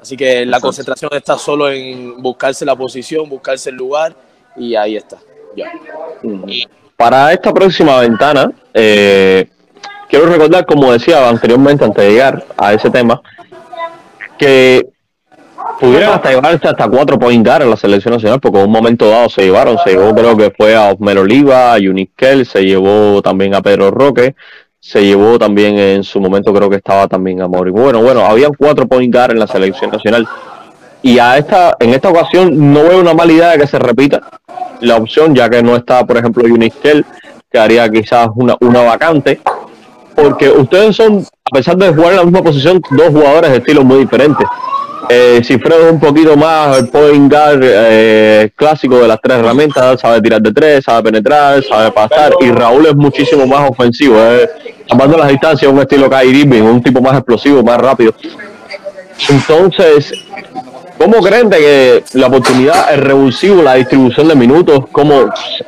[0.00, 4.14] Así que la concentración está solo en buscarse la posición, buscarse el lugar
[4.56, 5.18] y ahí está.
[5.56, 5.72] Ya.
[7.04, 9.46] Para esta próxima ventana, eh,
[10.08, 13.20] quiero recordar, como decía anteriormente, antes de llegar a ese tema,
[14.38, 14.86] que
[15.78, 19.06] pudieran hasta llevarse hasta cuatro point guard en la selección nacional, porque en un momento
[19.10, 23.20] dado se llevaron, se llevó creo que fue a Osmer Oliva, a Uniskel, se llevó
[23.20, 24.34] también a Pedro Roque,
[24.80, 27.70] se llevó también en su momento creo que estaba también a Mauri.
[27.70, 30.26] Bueno, bueno, habían cuatro point guard en la selección nacional.
[31.04, 34.22] Y a esta, en esta ocasión no veo una mala idea de que se repita
[34.80, 37.04] la opción, ya que no está, por ejemplo, Unistel,
[37.52, 39.38] que haría quizás una, una vacante,
[40.16, 43.84] porque ustedes son, a pesar de jugar en la misma posición, dos jugadores de estilos
[43.84, 44.46] muy diferentes.
[45.10, 50.00] Eh, Cifredo es un poquito más el point guard eh, clásico de las tres herramientas,
[50.00, 54.48] sabe tirar de tres, sabe penetrar, sabe pasar, y Raúl es muchísimo más ofensivo, es,
[54.88, 58.14] tapando las distancias, un estilo Kyrie Irving, un tipo más explosivo, más rápido.
[59.28, 60.14] Entonces,
[60.98, 65.24] ¿Cómo creen de que la oportunidad, el revulsivo, la distribución de minutos, cómo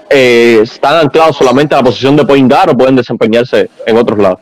[0.09, 4.19] eh, están anclados solamente a la posición de point guard o pueden desempeñarse en otros
[4.19, 4.39] lados?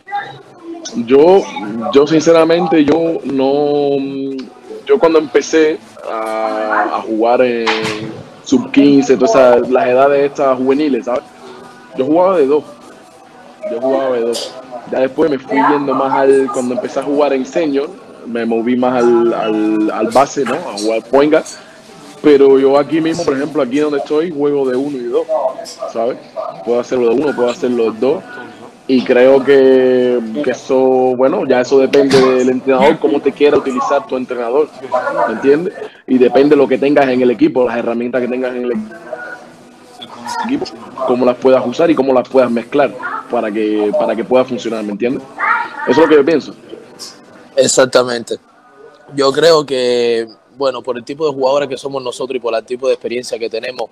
[1.07, 1.42] Yo,
[1.92, 3.97] yo sinceramente, yo no.
[4.87, 7.66] Yo cuando empecé a, jugar en
[8.44, 11.25] sub 15, todas las edades estas juveniles, ¿sabes?
[11.97, 12.64] Yo jugaba de dos.
[13.73, 14.55] Yo jugaba de dos.
[14.92, 16.49] Ya después me fui yendo más al.
[16.53, 17.88] Cuando empecé a jugar en senior,
[18.26, 20.54] me moví más al, al, al base, ¿no?
[20.54, 21.44] A jugar point guard.
[22.22, 25.26] Pero yo aquí mismo, por ejemplo, aquí donde estoy, juego de uno y dos,
[25.92, 26.16] ¿sabes?
[26.64, 28.24] Puedo hacerlo de uno, puedo hacerlo de dos.
[28.87, 34.06] Y creo que, que eso, bueno, ya eso depende del entrenador, cómo te quiera utilizar
[34.06, 34.68] tu entrenador,
[35.26, 35.74] ¿me entiendes?
[36.06, 38.72] Y depende de lo que tengas en el equipo, las herramientas que tengas en el
[40.44, 40.66] equipo,
[41.06, 42.90] cómo las puedas usar y cómo las puedas mezclar
[43.30, 45.22] para que, para que pueda funcionar, ¿me entiendes?
[45.88, 46.54] Eso es lo que yo pienso.
[47.56, 48.38] Exactamente.
[49.14, 52.64] Yo creo que, bueno, por el tipo de jugadores que somos nosotros y por el
[52.64, 53.90] tipo de experiencia que tenemos,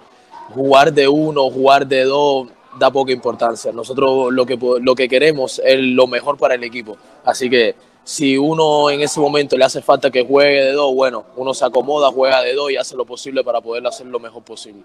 [0.55, 2.49] jugar de uno, jugar de dos,
[2.79, 3.73] da poca importancia.
[3.73, 6.97] Nosotros lo que, lo que queremos es lo mejor para el equipo.
[7.25, 11.25] Así que si uno en ese momento le hace falta que juegue de dos, bueno,
[11.37, 14.43] uno se acomoda, juega de dos y hace lo posible para poder hacer lo mejor
[14.43, 14.83] posible.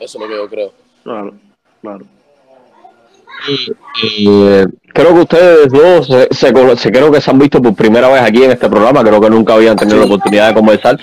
[0.00, 0.72] Eso es lo que yo creo.
[1.04, 1.34] Claro,
[1.80, 2.04] claro.
[4.26, 8.08] Eh, creo que ustedes dos se, se se- creo que se han visto por primera
[8.08, 10.98] vez aquí en este programa, creo que nunca habían tenido la oportunidad de conversar.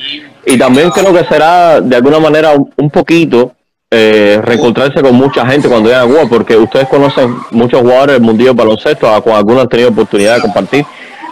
[0.45, 3.53] Y también creo que será de alguna manera un, un poquito
[3.91, 8.21] eh, reencontrarse con mucha gente cuando lleguen a Cuba, porque ustedes conocen muchos jugadores del
[8.23, 10.85] mundillo baloncesto, a- con algunos han tenido oportunidad de compartir.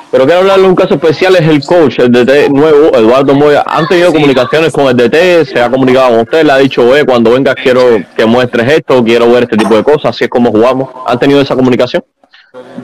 [0.10, 3.64] Pero quiero hablarle de un caso especial, es el coach, el DT nuevo, Eduardo Moya.
[3.68, 7.04] Han tenido comunicaciones con el DT, se ha comunicado con usted, le ha dicho, oye,
[7.06, 7.82] cuando vengas quiero
[8.16, 10.90] que muestres esto, quiero ver este tipo de cosas, así es como jugamos.
[11.06, 12.04] ¿Han tenido esa comunicación?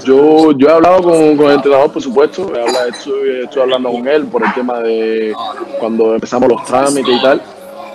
[0.04, 2.52] Yo, yo he hablado con, con el entrenador, por supuesto.
[2.56, 5.34] He hablado- estoy, estoy hablando con él por el tema de
[5.80, 7.42] cuando empezamos los trámites y tal.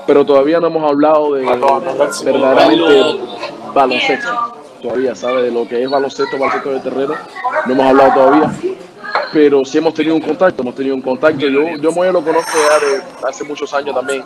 [0.07, 1.45] Pero todavía no hemos hablado de
[2.25, 3.19] verdaderamente
[3.75, 4.29] baloncesto.
[4.81, 5.45] Todavía, ¿sabes?
[5.45, 7.14] De lo que es baloncesto, baloncesto de terreno.
[7.67, 8.53] No hemos hablado todavía.
[9.33, 11.47] Pero sí hemos tenido un contacto, hemos tenido un contacto.
[11.47, 14.23] Yo, yo Moya lo conozco de hace muchos años también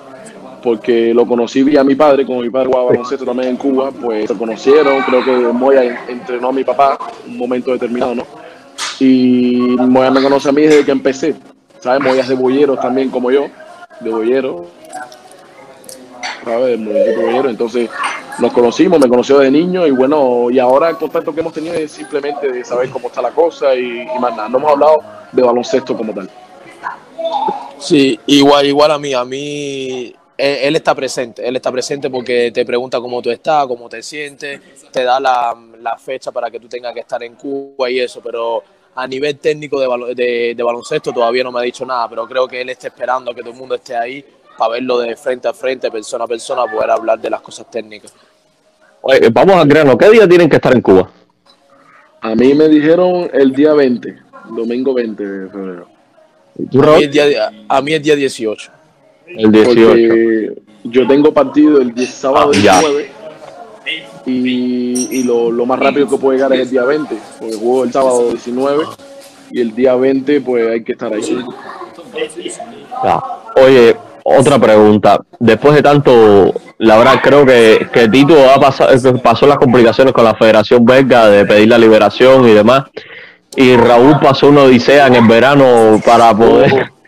[0.63, 4.29] porque lo conocí vía mi padre, como mi padre jugaba baloncesto también en Cuba, pues
[4.29, 8.25] se conocieron, creo que Moya en- entrenó a mi papá un momento determinado, ¿no?
[9.01, 11.35] Y Moya me conoce a mí desde que empecé,
[11.81, 12.01] ¿sabes?
[12.01, 13.47] Moya es de Boyeros también como yo,
[13.99, 14.61] de Boyeros,
[16.45, 16.79] ¿sabes?
[16.85, 17.91] De Boyeros, entonces
[18.43, 21.75] nos conocimos, me conoció de niño y bueno, y ahora el contacto que hemos tenido
[21.75, 24.99] es simplemente de saber cómo está la cosa y, más nada, no hemos hablado
[25.31, 26.29] de baloncesto como tal.
[27.79, 32.67] Sí, igual, igual a mí, a mí él, está presente, él está presente porque te
[32.67, 35.57] pregunta cómo tú estás, cómo te sientes, te da la,
[35.97, 38.65] fecha para que tú tengas que estar en Cuba y eso, pero
[38.97, 42.49] a nivel técnico de, de, de baloncesto todavía no me ha dicho nada, pero creo
[42.49, 44.25] que él está esperando a que todo el mundo esté ahí
[44.59, 48.13] para verlo de frente a frente, persona a persona, poder hablar de las cosas técnicas.
[49.03, 51.11] Oye, vamos al grano, ¿qué día tienen que estar en Cuba?
[52.21, 54.17] A mí me dijeron el día 20,
[54.51, 55.89] domingo 20 de febrero.
[56.71, 58.71] ¿Tú, A mí, el día, a mí el día 18.
[59.27, 59.89] El 18.
[59.89, 62.79] Porque yo tengo partido el 10 sábado Ah, ya.
[62.81, 63.11] 19
[64.25, 67.85] y, y lo, lo más rápido que puedo llegar es el día 20, porque juego
[67.85, 68.85] el sábado 19
[69.51, 71.45] y el día 20 pues hay que estar ahí.
[73.05, 73.23] Ya.
[73.57, 75.21] Oye, otra pregunta.
[75.39, 78.91] Después de tanto, la verdad creo que, que Tito ha pasado,
[79.23, 82.85] pasó las complicaciones con la Federación Belga de pedir la liberación y demás.
[83.57, 86.91] Y Raúl pasó una odisea en el verano para poder...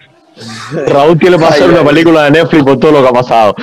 [0.89, 3.55] Raúl tiene que hacer una película de Netflix por todo lo que ha pasado.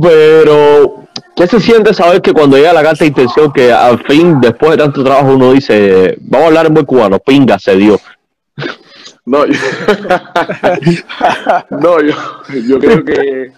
[0.00, 1.04] Pero,
[1.36, 4.70] ¿qué se siente saber que cuando llega la carta de intención, que al fin, después
[4.70, 8.00] de tanto trabajo, uno dice, vamos a hablar en buen cubano, pinga, se dio?
[9.26, 9.54] No, yo,
[11.70, 12.14] no, yo,
[12.68, 13.52] yo creo que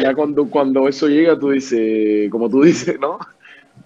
[0.00, 3.18] ya cuando, cuando eso llega, tú dices, como tú dices, ¿no?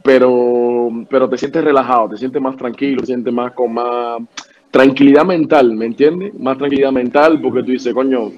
[0.02, 4.20] Pero, pero te sientes relajado, te sientes más tranquilo, te sientes más con más
[4.70, 6.34] tranquilidad mental, ¿me entiendes?
[6.38, 8.30] Más tranquilidad mental porque tú dices, coño,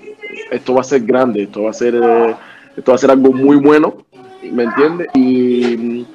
[0.50, 2.36] esto va a ser grande, esto va a ser, eh,
[2.76, 4.06] esto va a ser algo muy bueno,
[4.52, 5.08] ¿me entiendes?
[5.14, 6.06] Y,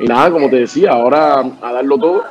[0.00, 2.24] y nada, como te decía, ahora a darlo todo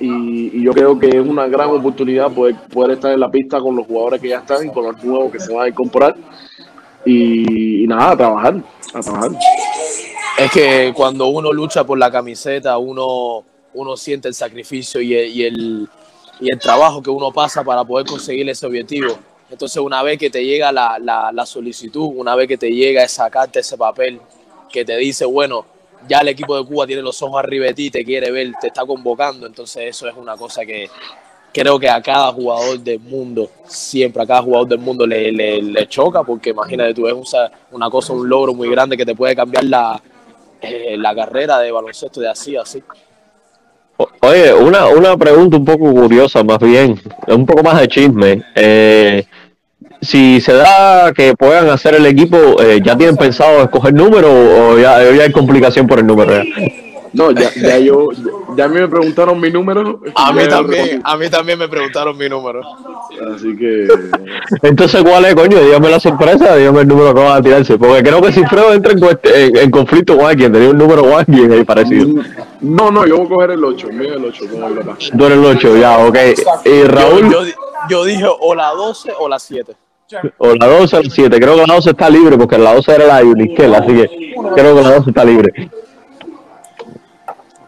[0.00, 3.60] y, y yo creo que es una gran oportunidad poder, poder estar en la pista
[3.60, 6.16] con los jugadores que ya están y con los nuevos que se van a incorporar.
[7.04, 9.30] Y, nada, a trabajar, trabajar.
[10.38, 15.88] Es que cuando uno lucha por la camiseta, uno, uno siente el sacrificio y el,
[16.40, 19.18] y, el, trabajo que uno pasa para poder conseguir ese objetivo.
[19.50, 23.28] Entonces, una vez que te llega la, la solicitud, una vez que te llega esa
[23.28, 24.18] carta, ese papel
[24.70, 25.66] que te dice, bueno,
[26.08, 28.68] ya el equipo de Cuba tiene los ojos arriba de ti, te quiere ver, te
[28.68, 30.88] está convocando, entonces eso es una cosa que
[31.52, 35.88] creo que a cada jugador del mundo, siempre a cada jugador del mundo le, le,
[35.88, 39.34] choca, porque imagínate tú, es una, una cosa, un logro muy grande que te puede
[39.34, 40.00] cambiar la,
[40.60, 42.82] eh, la carrera de baloncesto de así así.
[44.22, 48.42] Oye, una, una pregunta un poco curiosa, más bien, un poco más de chisme.
[48.54, 49.26] Eh,
[50.00, 54.78] si se da que puedan hacer el equipo, eh, ¿ya tienen pensado escoger número o
[54.78, 56.32] ya, ya hay complicación por el número?
[56.34, 56.44] ya?
[57.12, 58.06] No, ya, ya yo,
[58.56, 60.00] ya a mí me preguntaron mi número.
[60.14, 62.60] A mí también, a mí también me preguntaron mi número.
[63.34, 63.88] Así que
[64.62, 65.58] Entonces, ¿cuál es, coño?
[65.58, 67.76] Dígame la sorpresa, dígame el número que van a tirarse.
[67.78, 69.00] Porque creo que si Fredo entra en,
[69.34, 72.22] en- en conflicto con alguien, tenía un número con alguien ahí parecido.
[72.60, 74.96] no, no, yo voy a coger el 8, mío el 8 con mi papá.
[75.18, 76.16] Tú eres el 8, ya, ok.
[76.64, 77.38] Y Yo, Raúl, yo,
[77.88, 79.72] yo dije o la 12 o la 7.
[80.38, 81.40] O la 12 o la 7.
[81.40, 84.34] Creo que la 12 está libre porque la 12 era la de Unisquel, así que
[84.54, 85.70] creo que la 12 está libre.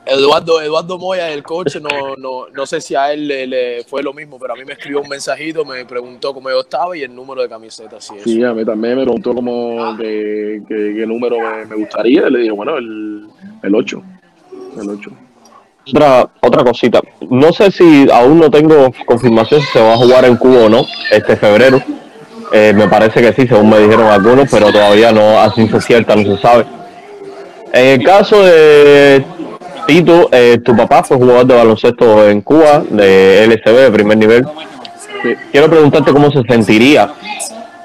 [0.04, 4.02] Eduardo, Eduardo Moya, el coach, no, no, no sé si a él le, le fue
[4.02, 7.02] lo mismo, pero a mí me escribió un mensajito, me preguntó cómo yo estaba y
[7.02, 8.10] el número de camiseta, es.
[8.24, 12.26] Sí, a mí también me preguntó como que, que- qué número me, me gustaría.
[12.26, 13.28] Y le dije, bueno, el,
[13.62, 14.02] el 8.
[14.82, 15.10] El 8.
[15.94, 17.00] Otra, otra cosita,
[17.30, 20.68] no sé si aún no tengo confirmación si se va a jugar en Cuba o
[20.68, 21.80] no este febrero.
[22.52, 26.14] Eh, me parece que sí, según me dijeron algunos, pero todavía no a ciencia cierta
[26.14, 26.66] no se sabe.
[27.72, 29.24] En el caso de
[29.86, 34.46] Tito, eh, tu papá fue jugador de baloncesto en Cuba, de LCB, de primer nivel.
[35.50, 37.10] Quiero preguntarte cómo se sentiría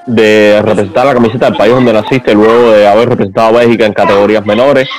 [0.05, 3.93] de representar la camiseta del país donde naciste, luego de haber representado a Bélgica en
[3.93, 4.89] categorías menores,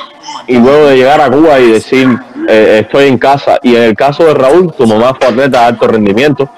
[0.47, 2.09] y luego de llegar a Cuba y decir,
[2.49, 3.59] eh, estoy en casa.
[3.63, 6.49] Y en el caso de Raúl, tu mamá fue atleta de alto rendimiento,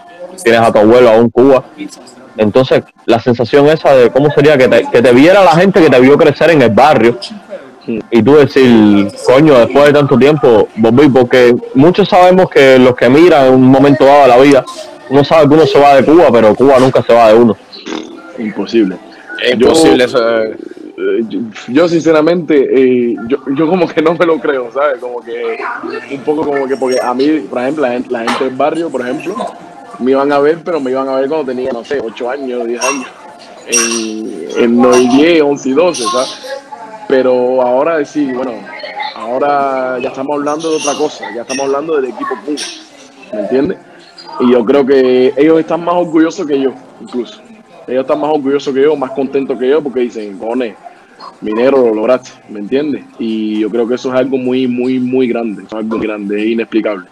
[0.42, 1.64] tienes a tu abuelo aún en Cuba.
[2.40, 5.90] Entonces, la sensación esa de cómo sería que te, que te viera la gente que
[5.90, 7.18] te vio crecer en el barrio
[8.10, 13.10] y tú decir, coño, después de tanto tiempo volví, porque muchos sabemos que los que
[13.10, 14.64] miran en un momento dado de la vida,
[15.10, 17.56] uno sabe que uno se va de Cuba, pero Cuba nunca se va de uno.
[18.38, 18.96] Imposible.
[19.44, 20.42] Es imposible eso.
[20.42, 20.56] Eh,
[21.28, 24.98] yo, yo sinceramente, eh, yo, yo como que no me lo creo, ¿sabes?
[24.98, 25.58] Como que
[26.10, 28.88] un poco como que, porque a mí, por ejemplo, la gente, la gente del barrio,
[28.88, 29.34] por ejemplo,
[30.00, 32.66] me iban a ver, pero me iban a ver cuando tenía, no sé, 8 años,
[32.66, 33.06] 10 años,
[33.66, 36.46] en, en no, 10, 11 y 12, ¿sabes?
[37.08, 38.52] Pero ahora decir, bueno,
[39.14, 42.58] ahora ya estamos hablando de otra cosa, ya estamos hablando del equipo Puma,
[43.32, 43.78] ¿me entiendes?
[44.40, 47.40] Y yo creo que ellos están más orgullosos que yo, incluso.
[47.86, 50.76] Ellos están más orgullosos que yo, más contentos que yo, porque dicen, cone,
[51.40, 53.04] minero, lo lograste, ¿me entiendes?
[53.18, 56.46] Y yo creo que eso es algo muy, muy, muy grande, es algo grande, es
[56.46, 57.06] inexplicable.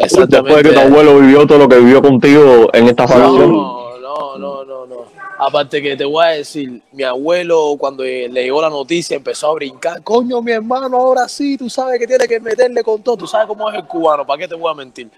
[0.00, 3.52] Después de que tu abuelo vivió todo lo que vivió contigo en esta vacación.
[3.52, 5.04] No, no, no, no, no.
[5.38, 9.54] Aparte que te voy a decir, mi abuelo cuando le llegó la noticia empezó a
[9.54, 13.26] brincar, coño, mi hermano, ahora sí, tú sabes que tiene que meterle con todo, tú
[13.26, 15.10] sabes cómo es el cubano, ¿para qué te voy a mentir?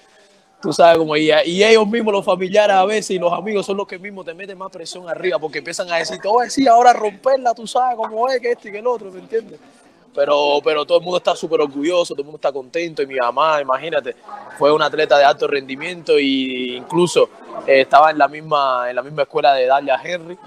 [0.61, 1.45] Tú sabes cómo ella.
[1.45, 4.35] Y ellos mismos, los familiares a veces y los amigos son los que mismos te
[4.35, 7.67] meten más presión arriba porque empiezan a decir, te voy a decir ahora romperla, tú
[7.67, 9.61] sabes cómo es, que este y que el otro, ¿me entiendes?
[10.17, 13.03] Pero, pero todo el mundo está súper orgulloso, todo el mundo está contento.
[13.03, 14.17] Y mi mamá, imagínate,
[14.59, 17.29] fue una atleta de alto rendimiento e incluso
[17.67, 20.39] eh, estaba en la misma en la misma escuela de Dalia Henry.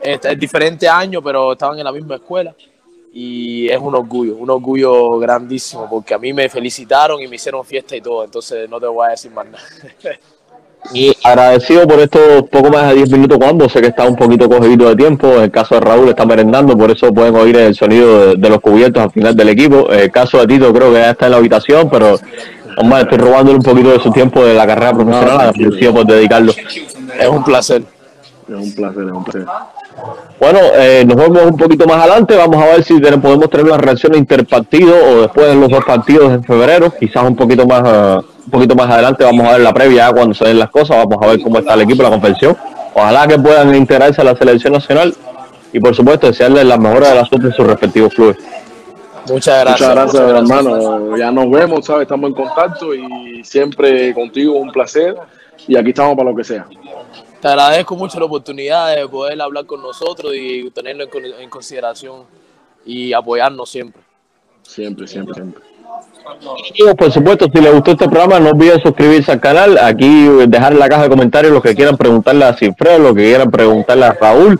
[0.00, 2.54] Este, es diferente año, pero estaban en la misma escuela.
[3.12, 7.64] Y es un orgullo, un orgullo grandísimo, porque a mí me felicitaron y me hicieron
[7.64, 8.24] fiesta y todo.
[8.24, 9.64] Entonces no te voy a decir más nada.
[10.92, 14.48] Y agradecido por estos poco más de 10 minutos cuando sé que está un poquito
[14.48, 15.34] cogido de tiempo.
[15.36, 18.50] En el caso de Raúl está merendando, por eso pueden oír el sonido de, de
[18.50, 19.90] los cubiertos al final del equipo.
[19.90, 22.18] En el caso de Tito creo que ya está en la habitación, pero
[22.76, 25.40] hombre, estoy robándole un poquito de su tiempo de la carrera profesional.
[25.40, 26.52] Agradecido por dedicarlo.
[27.18, 27.82] Es un placer.
[28.48, 29.46] Es un placer, es un placer.
[30.38, 32.36] Bueno, eh, nos vemos un poquito más adelante.
[32.36, 35.84] Vamos a ver si tenemos- podemos tener una reacción interpartido o después de los dos
[35.84, 36.92] partidos en febrero.
[36.98, 40.34] Quizás un poquito más eh, un poquito más adelante vamos a ver la previa cuando
[40.34, 40.98] se den las cosas.
[40.98, 42.56] Vamos a ver cómo está el equipo, la confección.
[42.94, 45.14] Ojalá que puedan integrarse a la selección nacional
[45.72, 48.36] y por supuesto desearles las mejores de las suerte en sus respectivos clubes.
[49.30, 49.88] Muchas gracias.
[49.88, 51.16] Muchas gracias, muchas hermano.
[51.16, 52.02] Ya nos vemos, ¿sabes?
[52.02, 55.16] Estamos en contacto y siempre contigo un placer.
[55.66, 56.66] Y aquí estamos para lo que sea.
[57.44, 61.50] Te agradezco mucho la oportunidad de poder hablar con nosotros y tenerlo en, con- en
[61.50, 62.22] consideración
[62.86, 64.00] y apoyarnos siempre.
[64.62, 65.62] Siempre, siempre, siempre.
[66.70, 69.76] Amigos, por supuesto, si les gustó este programa, no olviden suscribirse al canal.
[69.76, 73.24] Aquí dejar en la caja de comentarios lo que quieran preguntarle a Cifredo, lo que
[73.24, 74.58] quieran preguntarle a Raúl.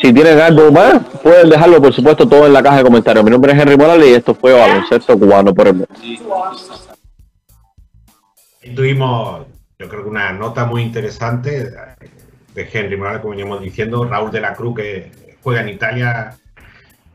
[0.00, 3.22] Si tienen algo más, pueden dejarlo, por supuesto, todo en la caja de comentarios.
[3.22, 5.88] Mi nombre es Henry Morales y esto fue Baloncesto Cubano por el Mundo.
[8.74, 9.40] Tuvimos,
[9.80, 11.70] yo creo que una nota muy interesante
[12.54, 15.10] de Henry Morales, como veníamos diciendo, Raúl de la Cruz, que
[15.42, 16.36] juega en Italia,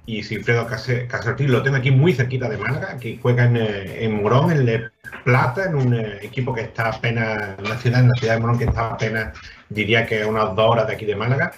[0.07, 4.03] y Silfredo Case- Casertil, lo tengo aquí muy cerquita de Málaga, que juega en, eh,
[4.03, 4.89] en Morón, en Le
[5.23, 8.39] Plata, en un eh, equipo que está apenas, en una ciudad, en la ciudad de
[8.39, 9.37] Morón, que está apenas,
[9.69, 11.53] diría que unas dos horas de aquí de Málaga.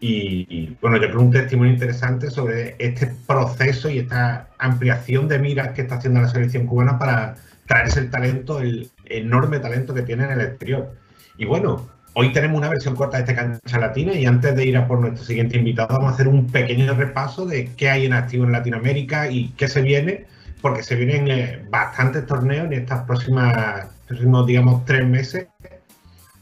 [0.00, 5.38] Y, y, bueno, yo creo un testimonio interesante sobre este proceso y esta ampliación de
[5.38, 7.36] miras que está haciendo la selección cubana para
[7.66, 10.94] traerse el talento, el enorme talento que tiene en el exterior.
[11.36, 14.76] Y bueno, hoy tenemos una versión corta de este cancha latina y antes de ir
[14.76, 18.14] a por nuestro siguiente invitado vamos a hacer un pequeño repaso de qué hay en
[18.14, 20.26] activo en Latinoamérica y qué se viene,
[20.62, 25.48] porque se vienen eh, bastantes torneos en estas próximas, próximos, digamos, tres meses.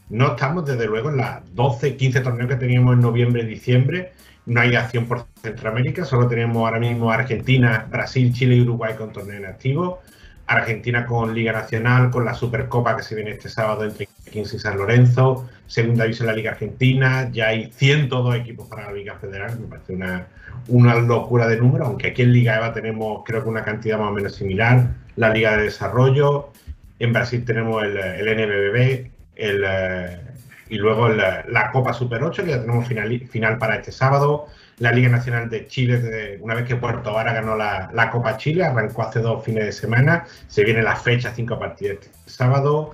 [0.09, 4.13] No estamos, desde luego, en las 12, 15 torneos que teníamos en noviembre y diciembre.
[4.45, 9.11] No hay acción por Centroamérica, solo tenemos ahora mismo Argentina, Brasil, Chile y Uruguay con
[9.11, 10.01] torneo en activo.
[10.47, 14.59] Argentina con Liga Nacional, con la Supercopa que se viene este sábado entre 15 y
[14.59, 19.59] San Lorenzo, segunda división la Liga Argentina, ya hay 102 equipos para la Liga Federal,
[19.59, 20.27] me parece una,
[20.67, 24.09] una locura de número, aunque aquí en Liga EVA tenemos creo que una cantidad más
[24.09, 26.51] o menos similar, la Liga de Desarrollo,
[26.99, 30.21] en Brasil tenemos el, el NBBB, el, eh,
[30.69, 34.47] y luego el, la Copa Super 8, que ya tenemos final para este sábado,
[34.77, 38.63] la Liga Nacional de Chile, una vez que Puerto Vara ganó la, la, Copa Chile,
[38.63, 42.93] arrancó hace dos fines de semana, se viene la fecha, cinco partidos este sábado.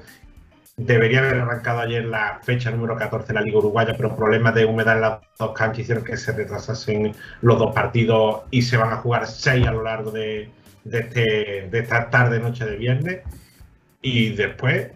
[0.78, 4.66] Debería haber arrancado ayer la fecha número 14 de la Liga Uruguaya, pero problemas de
[4.66, 8.92] humedad en las dos canchas hicieron que se retrasasen los dos partidos y se van
[8.94, 10.50] a jugar seis a lo largo de,
[10.84, 13.20] de, este, de esta tarde, noche de viernes.
[14.02, 14.92] Y después,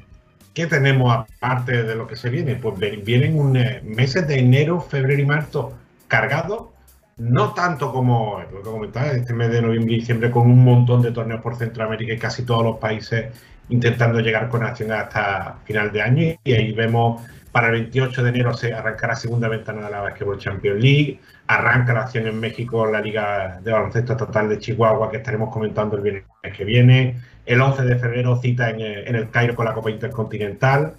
[0.53, 2.55] ¿qué tenemos aparte de lo que se viene?
[2.55, 5.77] Pues vienen un, eh, meses de enero, febrero y marzo
[6.07, 6.69] cargados,
[7.17, 11.01] no tanto como lo que comentaba, este mes de noviembre y diciembre, con un montón
[11.01, 13.33] de torneos por Centroamérica y casi todos los países
[13.69, 16.35] intentando llegar con acción hasta final de año.
[16.43, 17.21] Y ahí vemos
[17.55, 21.21] para el 28 de enero se arrancará la segunda ventana de la Basketball Champions League.
[21.47, 25.95] Arranca la acción en México la Liga de Baloncesto Total de Chihuahua, que estaremos comentando
[25.95, 27.17] el viernes que viene.
[27.45, 30.95] El 11 de febrero cita en, en el Cairo con la Copa Intercontinental.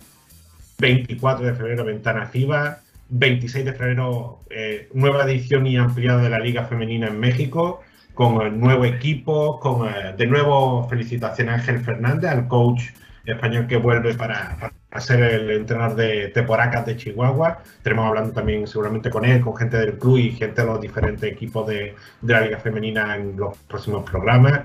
[0.78, 2.78] 24 de febrero ventana FIBA.
[3.08, 7.80] 26 de febrero eh, nueva edición y ampliada de la Liga Femenina en México
[8.14, 12.82] con el nuevo equipo, con eh, de nuevo felicitación a Ángel Fernández, al coach
[13.26, 14.56] español que vuelve para,
[14.88, 17.62] para ser el entrenador de Teporacas de Chihuahua.
[17.76, 21.30] Estaremos hablando también seguramente con él, con gente del club y gente de los diferentes
[21.30, 24.62] equipos de, de la Liga Femenina en los próximos programas.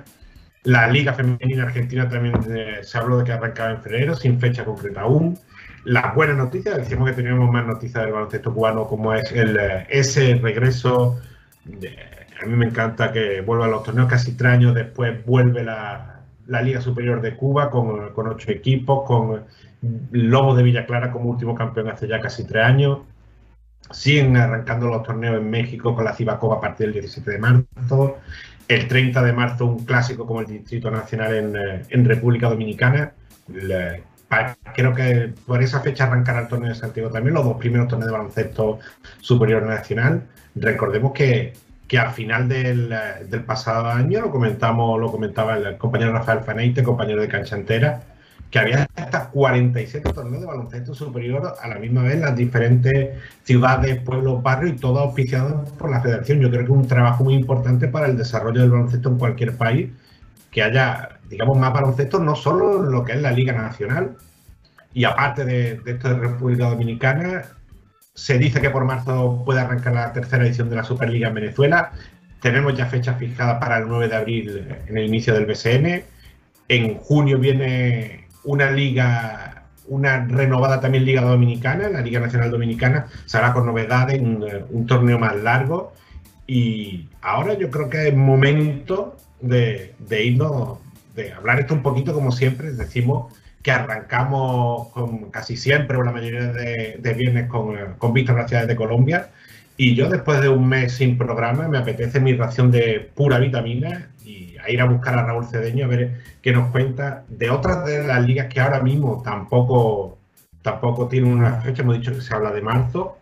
[0.63, 4.63] La Liga Femenina Argentina también eh, se habló de que arrancaba en febrero, sin fecha
[4.63, 5.37] concreta aún.
[5.83, 9.87] Las buenas noticias, decimos que teníamos más noticias del baloncesto cubano, como es el, eh,
[9.89, 11.19] ese regreso.
[12.41, 16.61] A mí me encanta que vuelva los torneos casi tres años después, vuelve la, la
[16.61, 19.43] Liga Superior de Cuba con, con, ocho equipos, con
[20.11, 22.99] Lobos de Villa Clara como último campeón hace ya casi tres años.
[23.89, 28.17] Siguen arrancando los torneos en México con la Cibacoba a partir del 17 de marzo.
[28.67, 33.13] El 30 de marzo un clásico como el Distrito Nacional en, eh, en República Dominicana.
[33.47, 34.03] Le,
[34.73, 38.11] creo que por esa fecha arrancará el torneo de Santiago también, los dos primeros torneos
[38.11, 38.79] de baloncesto
[39.19, 40.23] superior nacional.
[40.55, 41.53] Recordemos que
[41.91, 42.95] que al final del,
[43.29, 48.01] del, pasado año, lo comentamos, lo comentaba el compañero Rafael Faneite, compañero de cancha entera,
[48.49, 53.17] que había hasta 47 torneos de baloncesto superior a la misma vez en las diferentes
[53.43, 56.39] ciudades, pueblos, barrios y todo auspiciado por la federación.
[56.39, 59.57] Yo creo que es un trabajo muy importante para el desarrollo del baloncesto en cualquier
[59.57, 59.89] país,
[60.51, 64.17] que haya, digamos, más baloncesto, no solo en lo que es la Liga Nacional,
[64.93, 67.43] y aparte de, esto de República Dominicana,
[68.13, 71.91] se dice que por marzo puede arrancar la tercera edición de la Superliga en Venezuela.
[72.41, 76.03] Tenemos ya fecha fijada para el 9 de abril en el inicio del BSN.
[76.67, 83.07] En junio viene una liga, una renovada también Liga Dominicana, la Liga Nacional Dominicana.
[83.25, 85.93] Se hará con novedades, un, un torneo más largo.
[86.47, 90.79] Y ahora yo creo que es momento de, irnos,
[91.15, 96.11] de hablar esto un poquito como siempre, decimos que arrancamos con casi siempre o la
[96.11, 99.29] mayoría de, viernes con, con vistas a de Colombia.
[99.77, 104.09] Y yo después de un mes sin programa me apetece mi ración de pura vitamina
[104.23, 107.85] y a ir a buscar a Raúl Cedeño a ver qué nos cuenta de otras
[107.85, 110.17] de las ligas que ahora mismo tampoco,
[110.61, 111.81] tampoco tienen una fecha.
[111.81, 113.17] Hemos dicho que se habla de marzo.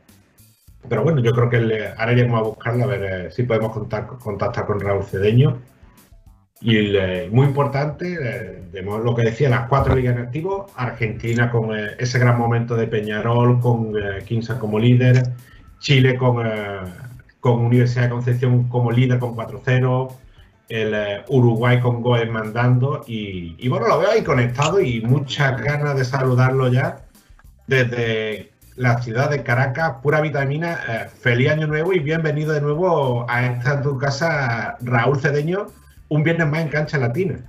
[0.88, 3.72] Pero bueno, yo creo que le, ahora iremos a buscarla a ver eh, si podemos
[3.72, 5.59] contactar con Raúl Cedeño.
[6.62, 10.68] Y el, eh, muy importante, eh, de lo que decía, las cuatro ligas en activo,
[10.76, 13.93] Argentina con eh, ese gran momento de Peñarol, con
[14.26, 15.24] Quinza como líder,
[15.80, 16.43] Chile con,
[17.39, 20.12] con, Universidad de Concepción como líder con 4-0,
[20.68, 20.95] el
[21.30, 26.03] Uruguay con Goes mandando, y, y, bueno, lo veo ahí conectado y muchas ganas de
[26.03, 27.05] saludarlo ya
[27.68, 33.45] desde la ciudad de Caracas, pura vitamina, feliz año nuevo y bienvenido de nuevo a
[33.45, 35.68] esta tu casa, Raúl Cedeño
[36.10, 37.39] un viernes más en cancha latina.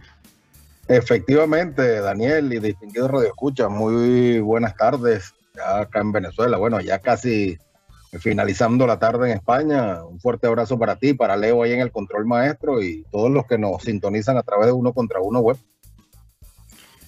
[0.88, 6.56] Efectivamente, Daniel y distinguido Radio Escucha, muy buenas tardes ya acá en Venezuela.
[6.56, 7.58] Bueno, ya casi
[8.18, 10.04] finalizando la tarde en España.
[10.04, 13.46] Un fuerte abrazo para ti, para Leo ahí en el control maestro y todos los
[13.46, 15.56] que nos sintonizan a través de uno contra uno web.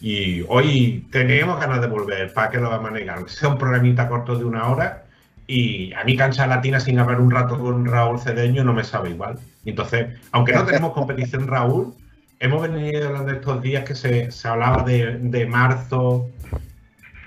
[0.00, 3.28] Y hoy tenemos ganas de volver, ¿para qué lo vamos a negar?
[3.28, 5.04] Sea un programita corto de una hora
[5.46, 9.10] y a mí cancha latina sin hablar un rato con Raúl Cedeño no me sabe
[9.10, 9.38] igual.
[9.64, 11.94] Entonces, aunque no tenemos competición, Raúl,
[12.40, 16.28] hemos venido hablando de estos días que se, se hablaba de, de, marzo,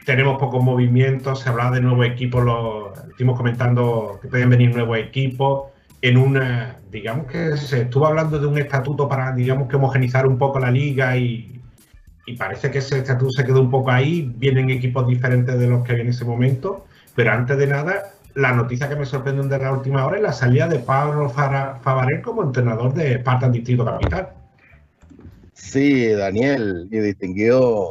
[0.05, 4.97] tenemos pocos movimientos, se hablaba de nuevos equipos, lo estuvimos comentando que pueden venir nuevos
[4.97, 5.71] equipos,
[6.01, 10.37] en una, digamos que se estuvo hablando de un estatuto para, digamos que homogenizar un
[10.37, 11.61] poco la liga y,
[12.25, 15.83] y parece que ese estatuto se quedó un poco ahí, vienen equipos diferentes de los
[15.83, 18.03] que había en ese momento, pero antes de nada,
[18.35, 22.21] la noticia que me sorprendió de la última hora es la salida de Pablo Favarel
[22.21, 24.29] como entrenador de Spartan Distrito Capital.
[25.53, 27.89] Sí, Daniel y distinguido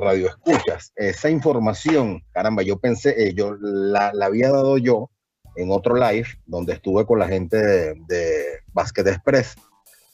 [0.00, 5.10] Radio Escuchas, esa información, caramba, yo pensé, eh, yo la, la, había dado yo
[5.56, 8.34] en otro live donde estuve con la gente de, de
[8.72, 9.54] Basket Express.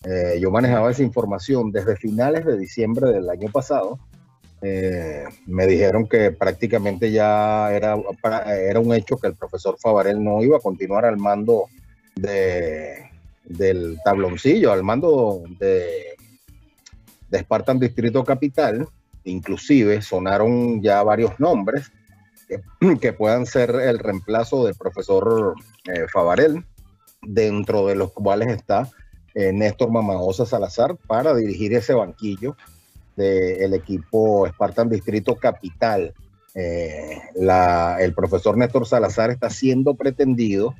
[0.05, 3.99] Eh, yo manejaba esa información desde finales de diciembre del año pasado
[4.63, 7.97] eh, me dijeron que prácticamente ya era,
[8.47, 11.67] era un hecho que el profesor Favarel no iba a continuar al mando
[12.15, 13.11] de,
[13.45, 16.17] del tabloncillo, al mando de,
[17.31, 17.47] de
[17.79, 18.87] Distrito Capital,
[19.25, 21.91] inclusive sonaron ya varios nombres
[23.01, 25.55] que, puedan ser el reemplazo del profesor
[25.87, 26.65] eh, Favarel,
[27.23, 28.91] dentro de los cuales está
[29.35, 29.91] eh, Néstor
[30.47, 32.57] Salazar para dirigir ese banquillo
[33.17, 36.15] del equipo Spartan Distrito Capital.
[36.55, 40.75] Eh, la, el profesor Néstor Salazar está siendo pretendido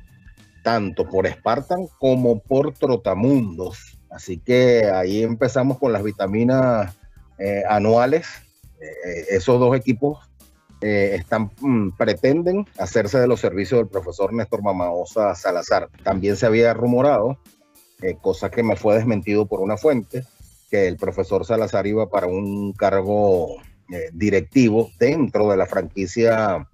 [0.63, 3.97] tanto por Spartan como por Trotamundos.
[4.09, 6.95] Así que ahí empezamos con las vitaminas
[7.39, 8.27] eh, anuales.
[8.81, 10.27] Eh, esos dos equipos
[10.81, 15.89] están, mm, pretenden hacerse de los servicios del profesor Néstor Mamaosa Salazar.
[16.03, 17.37] También se había rumorado,
[18.21, 20.25] cosa que me fue desmentido por una fuente,
[20.71, 23.57] que el profesor Salazar iba para un cargo
[23.91, 26.65] eh, directivo dentro de la franquicia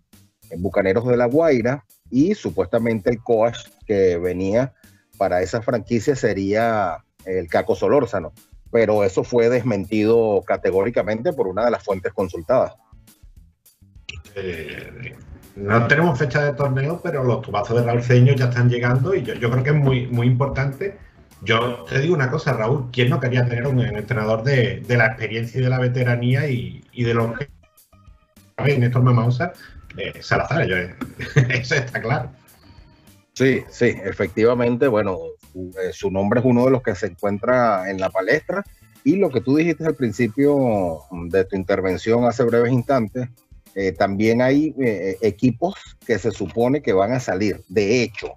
[0.56, 4.74] Bucaneros de la Guaira y supuestamente el coach que venía
[5.18, 8.34] para esa franquicia sería el Caco Solórzano,
[8.72, 12.76] pero eso fue desmentido categóricamente por una de las fuentes consultadas.
[14.36, 15.16] Eh,
[15.56, 19.24] no tenemos fecha de torneo, pero los tubazos de Raúl Cedeño ya están llegando y
[19.24, 20.98] yo, yo creo que es muy, muy importante.
[21.42, 25.08] Yo te digo una cosa, Raúl, ¿quién no quería tener un, entrenador de, de, la
[25.08, 29.54] experiencia y de la veteranía y, y de lo que Néstor Mamausa?
[29.98, 30.76] Eh, Salazar, yo,
[31.50, 32.32] eso está claro.
[33.34, 35.18] Sí, sí, efectivamente, bueno,
[35.52, 38.64] su, eh, su nombre es uno de los que se encuentra en la palestra
[39.04, 43.30] y lo que tú dijiste al principio de tu intervención hace breves instantes,
[43.74, 45.76] eh, también hay eh, equipos
[46.06, 47.64] que se supone que van a salir.
[47.70, 48.34] De hecho,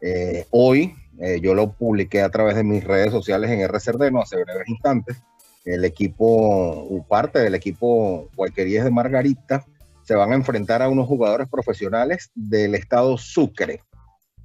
[0.00, 4.42] eh, hoy eh, yo lo publiqué a través de mis redes sociales en RCRDeno hace
[4.42, 5.22] breves instantes.
[5.64, 9.64] El equipo, parte del equipo Guayquerías de Margarita,
[10.02, 13.80] se van a enfrentar a unos jugadores profesionales del estado Sucre.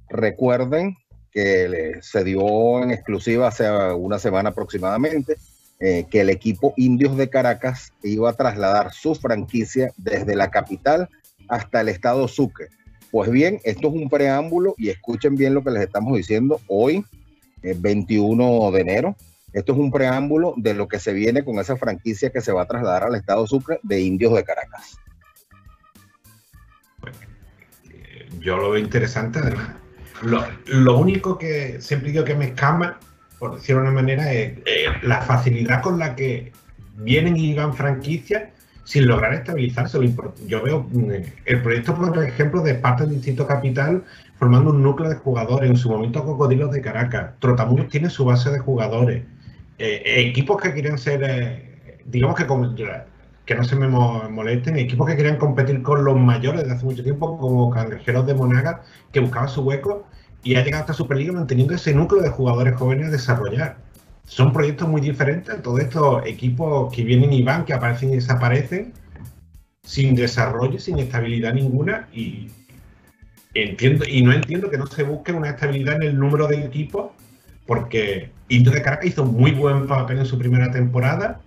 [0.08, 0.96] Recuerden
[1.32, 5.36] que se dio en exclusiva hace una semana aproximadamente
[5.80, 11.08] eh, que el equipo Indios de Caracas iba a trasladar su franquicia desde la capital
[11.48, 12.68] hasta el estado Sucre.
[13.10, 17.04] Pues bien, esto es un preámbulo y escuchen bien lo que les estamos diciendo hoy,
[17.62, 19.16] eh, 21 de enero.
[19.52, 22.62] Esto es un preámbulo de lo que se viene con esa franquicia que se va
[22.62, 24.98] a trasladar al estado Sucre de Indios de Caracas.
[28.40, 29.70] Yo lo veo interesante, además.
[30.22, 32.98] Lo, único que siempre digo que me escama
[33.38, 36.52] por decirlo de una manera, es eh, la facilidad con la que
[36.96, 38.50] vienen y van franquicias
[38.88, 39.98] sin lograr estabilizarse.
[40.46, 41.10] Yo veo mm,
[41.44, 44.02] el proyecto, por ejemplo, de parte del Distrito Capital
[44.38, 45.68] formando un núcleo de jugadores.
[45.68, 47.32] En su momento, Cocodrilos de Caracas.
[47.38, 49.24] Trotamuros tiene su base de jugadores.
[49.78, 52.46] Eh, equipos que quieren ser, eh, digamos que,
[53.44, 57.02] que no se me molesten, equipos que querían competir con los mayores de hace mucho
[57.02, 60.06] tiempo, como Cangrejeros de Monaga, que buscaban su hueco
[60.42, 63.87] y ha llegado hasta Superliga manteniendo ese núcleo de jugadores jóvenes a desarrollar.
[64.28, 68.92] Son proyectos muy diferentes, todos estos equipos que vienen y van, que aparecen y desaparecen,
[69.82, 72.50] sin desarrollo, sin estabilidad ninguna, y
[73.54, 77.12] entiendo, y no entiendo que no se busque una estabilidad en el número de equipos,
[77.66, 81.40] porque Indio de Caracas hizo muy buen papel en su primera temporada,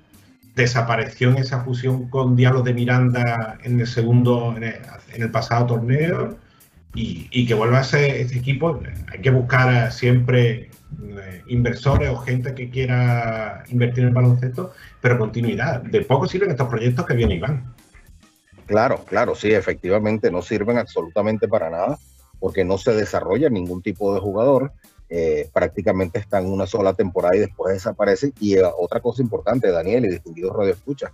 [0.55, 4.75] desapareció en esa fusión con Diablos de Miranda en el segundo, en el,
[5.13, 6.35] en el pasado torneo
[6.95, 8.81] y, y, que vuelva a ser este equipo.
[9.11, 15.17] Hay que buscar siempre eh, inversores o gente que quiera invertir en el baloncesto, pero
[15.17, 15.81] continuidad.
[15.81, 17.73] De poco sirven estos proyectos que viene Iván.
[18.65, 21.97] Claro, claro, sí, efectivamente no sirven absolutamente para nada
[22.39, 24.73] porque no se desarrolla ningún tipo de jugador.
[25.09, 28.33] Eh, prácticamente están una sola temporada y después desaparecen.
[28.39, 31.11] Y eh, otra cosa importante, Daniel y distinguidos Radio Escucha,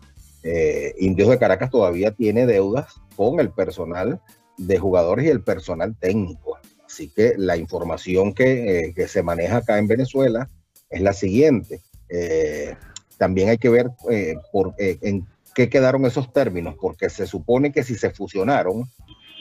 [0.99, 4.21] Indios de Caracas todavía tiene deudas con el personal
[4.57, 6.56] de jugadores y el personal técnico.
[6.97, 10.49] Así que la información que, eh, que se maneja acá en Venezuela
[10.89, 11.81] es la siguiente.
[12.09, 12.73] Eh,
[13.19, 17.83] también hay que ver eh, por, en qué quedaron esos términos, porque se supone que
[17.83, 18.89] si se fusionaron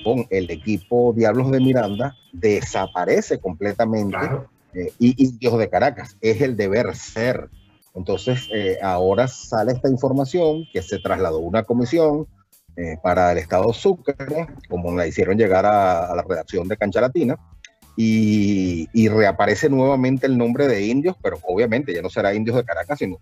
[0.05, 4.51] con el equipo Diablos de Miranda, desaparece completamente claro.
[4.99, 6.19] y Indios de Caracas.
[6.21, 7.49] Es el deber ser.
[7.95, 8.51] Entonces,
[8.83, 12.27] ahora sale esta información que se trasladó una comisión,
[12.79, 14.15] eh, para el Estado Sucre,
[14.69, 17.39] como la hicieron llegar a, la redacción de Cancha Latina,
[17.97, 22.99] y, reaparece nuevamente el nombre de Indios, pero obviamente ya no será Indios de Caracas,
[22.99, 23.19] sino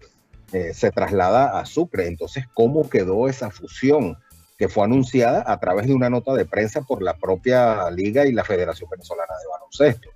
[0.53, 2.09] eh, se traslada a Sucre.
[2.09, 4.19] Entonces, ¿cómo quedó esa fusión
[4.59, 8.33] que fue anunciada a través de una nota de prensa por la propia Liga y
[8.33, 10.09] la Federación Venezolana de Baloncesto?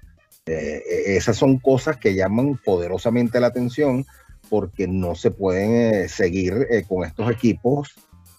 [0.46, 4.04] Eh, esas son cosas que llaman poderosamente la atención
[4.50, 7.94] porque no se pueden seguir con estos equipos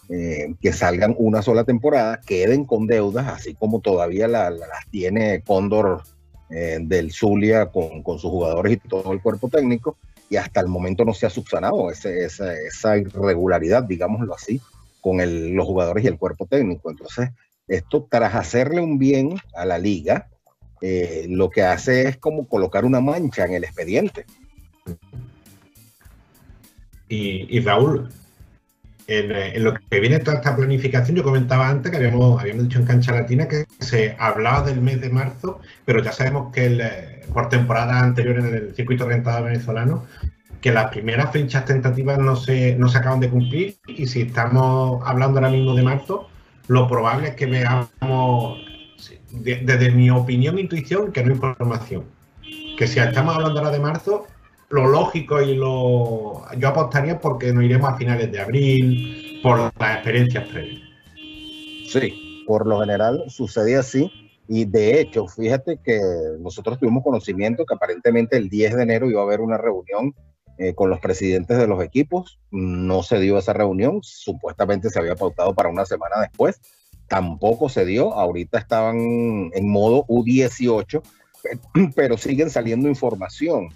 [0.10, 4.89] eh, que salgan una sola temporada, queden con deudas, así como todavía la, la, las
[4.89, 6.01] tiene Cóndor
[6.49, 9.97] eh, del Zulia con, con, sus jugadores y todo el cuerpo técnico,
[10.30, 14.60] y hasta el momento no se ha subsanado esa, esa irregularidad, digámoslo así,
[14.99, 16.89] con el- los jugadores y el cuerpo técnico.
[16.89, 17.30] Entonces,
[17.68, 20.28] esto tras hacerle un bien a la liga,
[20.82, 24.26] eh, lo que hace es como colocar una mancha en el expediente.
[27.07, 28.10] Y Raúl,
[29.10, 32.64] en, eh, en lo que viene toda esta planificación, yo comentaba antes que habíamos, habíamos
[32.64, 36.66] dicho en Cancha Latina que se hablaba del mes de marzo, pero ya sabemos que
[36.68, 40.05] eh, por temporada anterior en el circuito rentado venezolano,
[40.62, 45.01] que las primeras fechas tentativas no se, no se acaban de cumplir y si estamos
[45.05, 46.28] hablando ahora mismo de marzo,
[46.68, 48.60] lo probable es que veamos,
[49.32, 52.03] de- desde mi opinión e intuición, que no información.
[52.78, 54.28] Que si estamos hablando ahora de marzo,
[54.70, 56.43] lo lógico y lo.
[56.57, 60.82] Yo apostaría porque nos iremos a finales de abril, por las experiencias previas.
[61.88, 64.11] Sí, por lo general sucede así.
[64.47, 65.99] Y de hecho, fíjate que
[66.39, 70.15] nosotros tuvimos conocimiento que aparentemente el 10 de enero iba a haber una reunión
[70.57, 72.39] eh, con los presidentes de los equipos.
[72.51, 76.59] No se dio esa reunión, supuestamente se había pautado para una semana después.
[77.07, 78.97] Tampoco se dio, ahorita estaban
[79.53, 81.01] en modo U18,
[81.43, 83.70] pe- pero siguen saliendo información.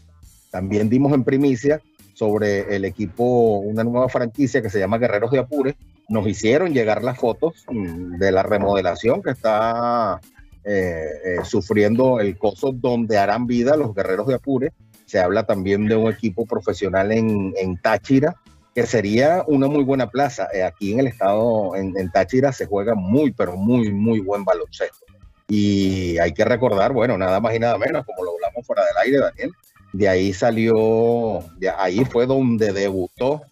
[0.53, 1.81] También dimos en primicia
[2.13, 5.75] sobre el equipo, una nueva franquicia que se llama Guerreros de Apure.
[6.09, 10.21] Nos hicieron llegar las fotos mm, de la remodelación que está
[10.63, 14.73] eh, eh, sufriendo el coso donde harán vida los Guerreros de Apure.
[15.07, 18.35] Se habla también de un equipo profesional en, en Táchira,
[18.75, 20.49] que sería una muy buena plaza.
[20.53, 24.45] Eh, aquí en el estado, en, en Táchira, se juega muy, pero muy, muy buen
[24.45, 25.03] baloncesto.
[25.47, 28.97] Y hay que recordar, bueno, nada más y nada menos, como lo hablamos fuera del
[29.03, 29.51] aire, Daniel,
[29.93, 33.43] de ahí salió, de ahí fue donde debutó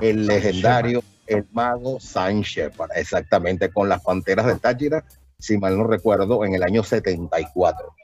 [0.00, 5.04] el legendario, el mago Sánchez, exactamente con las Panteras de Táchira,
[5.38, 7.94] si mal no recuerdo, en el año 74.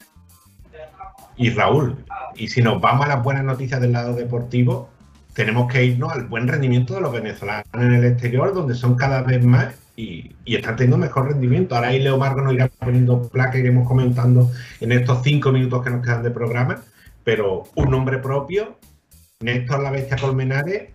[1.36, 2.04] Y Raúl,
[2.36, 4.88] y si nos vamos a las buenas noticias del lado deportivo,
[5.32, 9.22] tenemos que irnos al buen rendimiento de los venezolanos en el exterior, donde son cada
[9.22, 11.74] vez más y, y están teniendo mejor rendimiento.
[11.74, 15.90] Ahora ahí Leo Margo nos irá poniendo placa, iremos comentando en estos cinco minutos que
[15.90, 16.82] nos quedan de programa,
[17.24, 18.78] pero un nombre propio,
[19.40, 20.90] Néstor La Bestia Colmenares,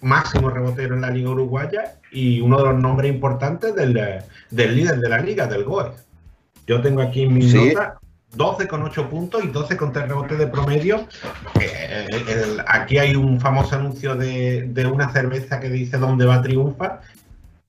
[0.00, 3.98] máximo rebotero en la Liga Uruguaya y uno de los nombres importantes del,
[4.50, 5.92] del líder de la liga, del GOE.
[6.66, 7.72] Yo tengo aquí en mis Sí.
[7.74, 7.94] notas
[8.34, 11.06] 12 con 8 puntos y 12 con 3 rebotes de promedio.
[11.60, 16.42] Eh, el- aquí hay un famoso anuncio de, de una cerveza que dice dónde va
[16.42, 17.00] triunfa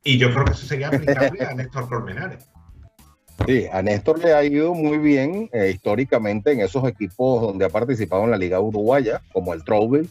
[0.04, 2.46] y yo creo que eso sería aplicable a Néstor Colmenares.
[3.46, 7.70] Sí, a Néstor le ha ido muy bien eh, históricamente en esos equipos donde ha
[7.70, 10.10] participado en la Liga Uruguaya, como el Troubel.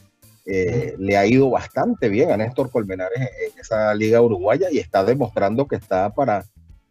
[0.49, 5.05] Eh, le ha ido bastante bien a Néstor Colmenares en esa Liga Uruguaya y está
[5.05, 6.45] demostrando que está para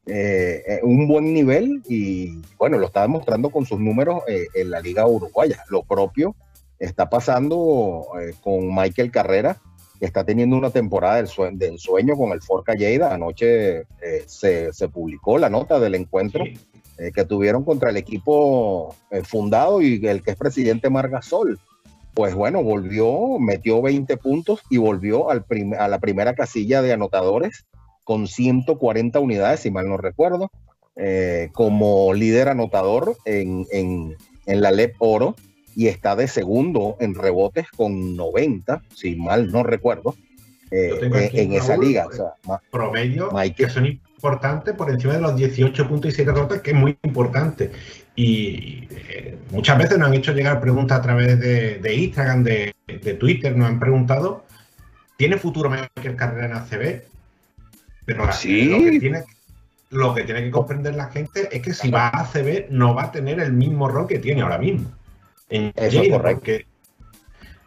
[0.05, 4.81] eh, eh, un buen nivel y bueno, lo está demostrando con sus números en la
[4.81, 5.63] Liga Uruguaya.
[5.69, 6.36] Lo propio
[6.79, 8.07] está pasando
[8.43, 9.61] con Michael Carrera,
[10.00, 13.14] que está teniendo una temporada del, sue- del sueño con el Forca Lleida.
[13.14, 16.58] Anoche eh, se, se publicó la nota del encuentro Sí.
[16.98, 21.60] eh, que tuvieron contra el equipo eh, fundado y el que es presidente Margasol.
[22.14, 25.46] Pues bueno, volvió, metió 20 puntos y volvió al
[25.78, 27.66] a la primera casilla de anotadores
[28.06, 30.50] con 140 unidades, si mal no recuerdo,
[31.54, 34.16] como líder anotador en, en-
[34.46, 35.36] en la LEP Oro
[35.76, 40.15] y está de segundo en rebotes con 90, si mal no recuerdo,
[40.71, 42.07] eh, tengo en, esa liga.
[42.07, 43.55] O sea, ma- promedio Michael.
[43.55, 46.97] que son importantes por encima de los 18 puntos y 7 rebotes, que es muy
[47.03, 47.71] importante.
[48.15, 52.73] Y eh, muchas veces nos han hecho llegar preguntas a través de, de Instagram, de,
[52.88, 54.45] de Twitter, nos han preguntado,
[55.17, 57.01] ¿tiene futuro Michael Carrera en ACB?
[58.05, 58.65] Pero Sí.
[58.65, 59.23] lo, que tiene,
[59.89, 63.03] lo que tiene que comprender la gente es que si va a ACB no va
[63.05, 64.89] a tener el mismo rol que tiene ahora mismo.
[65.50, 66.20] En Eso correcto.
[66.39, 66.66] porque-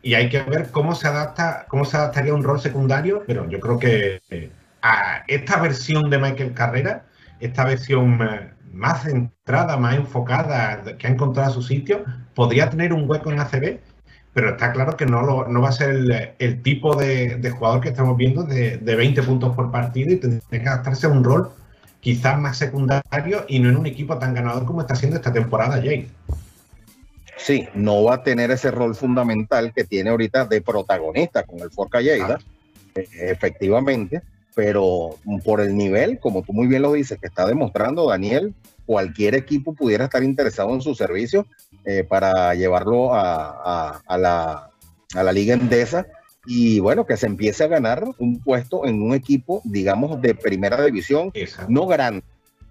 [0.03, 3.61] y hay que ver cómo se adapta, cómo se adaptaría un rol secundario, pero yo
[3.61, 4.51] creo que eh,
[4.83, 7.05] a esta versión de Michael Carrera,
[7.41, 12.05] esta versión eh, más centrada, más enfocada, que ha encontrado su sitio,
[12.35, 13.81] podría tener un hueco en ACB,
[14.33, 17.51] pero está claro que no, lo- no va a ser el, el tipo de, de
[17.51, 21.11] jugador que estamos viendo de, de 20 puntos por partido y tendría que adaptarse a
[21.11, 21.51] un rol
[22.01, 25.77] quizás más secundario y no en un equipo tan ganador como está siendo esta temporada,
[25.83, 26.09] Jay.
[27.39, 31.71] Sí, no va a tener ese rol fundamental que tiene ahorita de protagonista con el
[31.71, 32.39] Forca Lleida,
[32.95, 34.23] eh, efectivamente,
[34.55, 35.11] pero
[35.45, 38.55] por el nivel, como tú muy bien lo dices, que está demostrando Daniel,
[38.87, 41.47] cualquier equipo pudiera estar interesado en su servicio
[41.85, 43.51] eh, para llevarlo a,
[43.95, 44.71] a- a la,
[45.15, 46.07] a la Liga Endesa
[46.45, 50.83] y bueno, que se empiece a ganar un puesto en un equipo, digamos, de primera
[50.85, 51.71] división, Exacto.
[51.71, 52.23] no grande,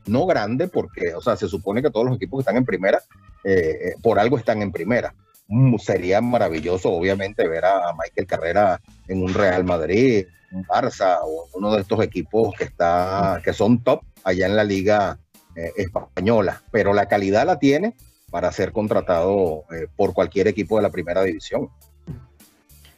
[0.07, 2.99] no grande porque, o sea, se supone que todos los equipos que están en primera,
[3.43, 5.13] eh, eh, por algo están en primera,
[5.47, 11.47] mm, sería maravilloso, obviamente, ver a Michael Carrera en un Real Madrid, un Barça o
[11.53, 15.19] uno de estos equipos que, está, que son top allá en la liga
[15.55, 17.95] eh, española, pero la calidad la tiene
[18.29, 21.69] para ser contratado eh, por cualquier equipo de la primera división.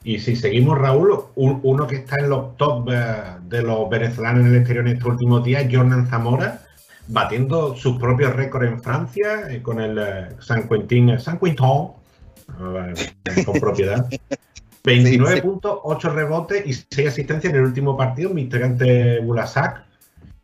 [0.04, 4.54] Y si seguimos, Raúl, un- uno que está en los top de los venezolanos en
[4.54, 6.62] el exterior en estos últimos días, Jordan Zamora,
[7.10, 11.66] batiendo sus propios récords en Francia eh, con el eh, San Quentin, eh, San Quentin,
[11.66, 14.08] eh, con propiedad.
[14.84, 19.84] 29 puntos, 8 rebotes y 6 asistencias en el último partido, victoria ante Bulasac.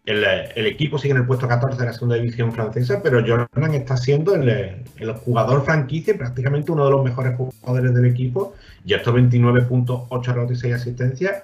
[0.06, 3.74] El, el equipo sigue en el puesto 14 de la segunda división francesa, pero Jordan
[3.74, 8.54] está siendo el, el jugador franquicia prácticamente uno de los mejores jugadores del equipo.
[8.86, 11.44] Y estos 29 puntos, 8 rebotes y 6 asistencias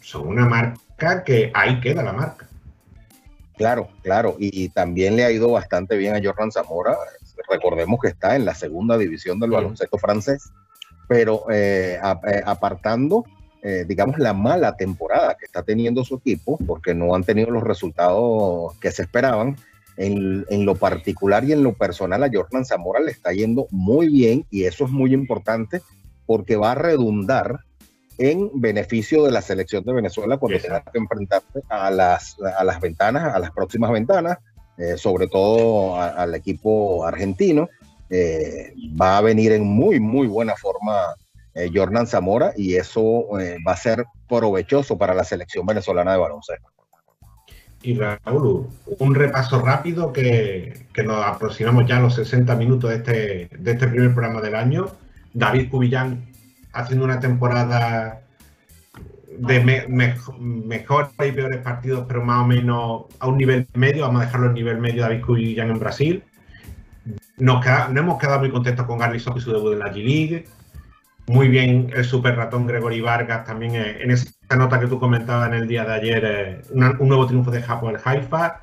[0.00, 2.49] son una marca que ahí queda la marca.
[3.60, 6.96] Claro, claro, y también le ha ido bastante bien a Jordan Zamora.
[7.46, 10.50] Recordemos que está en la segunda división del baloncesto francés,
[11.06, 13.22] pero eh, eh, apartando,
[13.62, 17.62] eh, digamos, la mala temporada que está teniendo su equipo, porque no han tenido los
[17.62, 19.58] resultados que se esperaban.
[19.98, 24.08] En, en lo particular y en lo personal a Jordan Zamora le está yendo muy
[24.08, 25.82] bien y eso es muy importante
[26.24, 27.60] porque va a redundar
[28.20, 32.80] en beneficio de la selección de Venezuela cuando tenga que enfrentarse a las, a las
[32.80, 34.38] ventanas, a las próximas ventanas,
[34.76, 37.68] eh, sobre todo a- al equipo argentino.
[38.10, 41.14] Eh, va a venir en muy, muy buena forma
[41.54, 46.18] eh, Jordan Zamora y eso eh, va a ser provechoso para la selección venezolana de
[46.18, 46.68] baloncesto.
[47.82, 48.66] Y Raúl,
[48.98, 53.70] un repaso rápido que, que nos aproximamos ya a los 60 minutos de este, de
[53.70, 54.88] este primer programa del año.
[55.32, 56.29] David Cubillán
[56.72, 58.22] haciendo una temporada
[59.38, 64.02] de me- me- mejores y peores partidos, pero más o menos a un nivel medio.
[64.02, 66.22] Vamos a dejarlo en nivel medio David Cubillán en Brasil.
[67.38, 69.92] Nos, queda- nos hemos quedado muy contentos con Garly Sock y su debut en la
[69.92, 70.44] G-League.
[71.26, 75.48] Muy bien el super ratón Gregory Vargas también eh, en esa nota que tú comentabas
[75.48, 78.62] en el día de ayer, eh, una- un nuevo triunfo de Japón, el Haifa.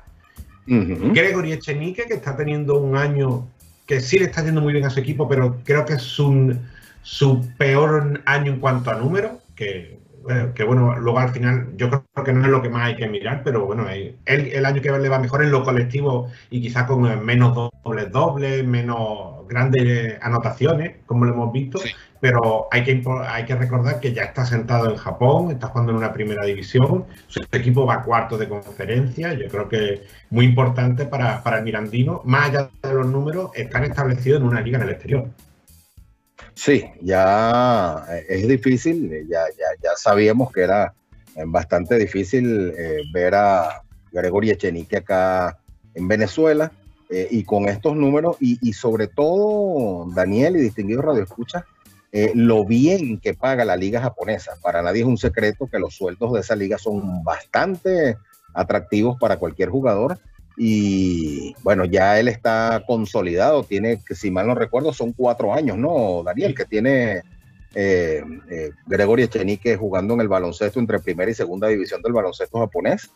[1.14, 3.48] Gregory Echenique, que está teniendo un año
[3.86, 6.60] que sí le está yendo muy bien a su equipo, pero creo que es un,
[7.08, 9.98] su peor año en cuanto a números, que,
[10.28, 12.96] eh, que bueno, luego al final yo creo que no es lo que más hay
[12.96, 16.60] que mirar, pero bueno, él, el año que le va mejor en lo colectivo y
[16.60, 21.80] quizás con eh, menos dobles dobles, menos grandes eh, anotaciones, como lo hemos visto,
[22.20, 25.98] pero hay que, hay que recordar que ya está sentado en Japón, está jugando en
[25.98, 31.06] una primera división, su equipo va a cuartos de conferencia, yo creo que muy importante
[31.06, 34.84] para, para el Mirandino, más allá de los números, están establecidos en una liga en
[34.84, 35.30] el exterior.
[36.54, 40.92] Sí, ya eh, es difícil, eh, ya, ya, ya sabíamos que era
[41.36, 42.72] eh, bastante difícil
[43.12, 43.82] ver a
[44.12, 45.58] Gregory Echenique acá
[45.94, 46.72] en Venezuela
[47.10, 51.64] y con estos números y, y sobre todo Daniel y distinguido Radio Escucha,
[52.34, 54.52] lo bien que paga la liga japonesa.
[54.60, 58.18] Para nadie es un secreto que los sueldos de esa liga son bastante
[58.52, 60.18] atractivos para cualquier jugador
[60.58, 65.78] y bueno, ya él está consolidado, tiene, que si mal no recuerdo, son cuatro años,
[65.78, 66.54] ¿no, Daniel?
[66.54, 67.22] Que tiene
[67.74, 72.58] eh, eh, Gregory Echenique jugando en el baloncesto entre primera y segunda división del baloncesto
[72.58, 73.08] japonés.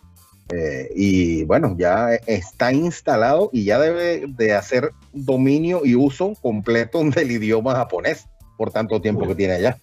[0.51, 7.03] Eh, y bueno, ya está instalado y ya debe de hacer dominio y uso completo
[7.15, 9.79] del idioma japonés por tanto tiempo que tiene allá.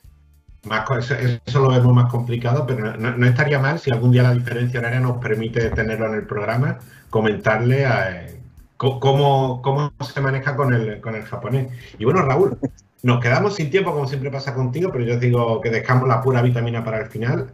[1.46, 5.00] Eso, lo vemos más complicado, pero no, estaría mal si algún día la diferencia horaria
[5.00, 6.80] nos permite tenerlo en el programa,
[7.10, 8.40] comentarle a, eh,
[8.78, 11.72] cómo, cómo se maneja con el, con el japonés.
[11.98, 12.58] Y bueno, Raúl,
[13.04, 16.22] nos quedamos sin tiempo, como siempre pasa contigo, pero yo os digo que dejamos la
[16.22, 17.52] pura vitamina para el final.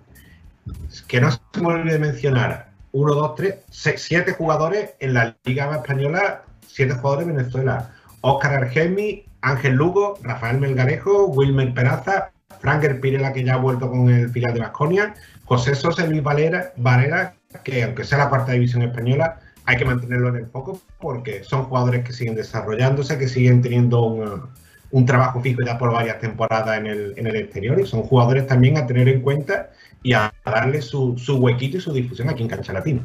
[1.07, 5.75] Que no se me olvide mencionar, uno, dos, tres, se- siete jugadores en la Liga
[5.75, 7.91] Española, siete jugadores de Venezuela.
[8.21, 12.31] Óscar Argemi, Ángel Lugo, Rafael Melgarejo, Wilmer Peraza,
[12.66, 15.13] Franker Pirela, que ya ha vuelto con el filial de Vasconia,
[15.43, 20.30] José Sosa y Luis Valera, que aunque sea la cuarta división española, hay que mantenerlo
[20.30, 24.49] en el foco porque son jugadores que siguen desarrollándose, que siguen teniendo un,
[24.89, 28.47] un trabajo fijo ya por varias temporadas en el, en el exterior y son jugadores
[28.47, 29.70] también a tener en cuenta
[30.01, 33.03] y a darle su, su huequito y su difusión aquí en Cancha Latina.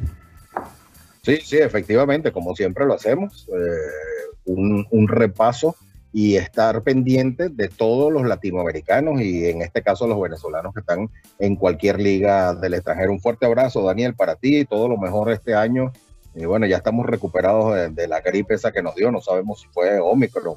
[1.21, 5.75] Sí, sí, efectivamente, como siempre lo hacemos, eh, un, un repaso
[6.13, 11.09] y estar pendiente de todos los latinoamericanos y en este caso los venezolanos que están
[11.39, 13.11] en cualquier liga del extranjero.
[13.11, 15.91] Un fuerte abrazo, Daniel, para ti y todo lo mejor este año.
[16.35, 19.61] Y bueno, ya estamos recuperados de, de la gripe esa que nos dio, no sabemos
[19.61, 20.55] si fue Omicron o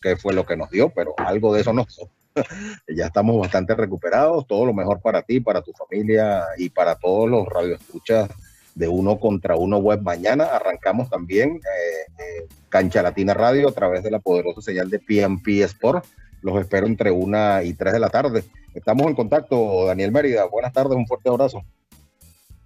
[0.00, 1.86] qué fue lo que nos dio, pero algo de eso nos
[2.88, 4.46] ya estamos bastante recuperados.
[4.46, 8.30] Todo lo mejor para ti, para tu familia y para todos los radioescuchas
[8.74, 10.00] de uno contra uno web.
[10.02, 14.98] Mañana arrancamos también eh, eh, Cancha Latina Radio a través de la poderosa señal de
[14.98, 16.04] PMP Sport
[16.42, 18.44] los espero entre una y tres de la tarde.
[18.74, 20.44] Estamos en contacto, Daniel Mérida.
[20.46, 21.62] Buenas tardes, un fuerte abrazo.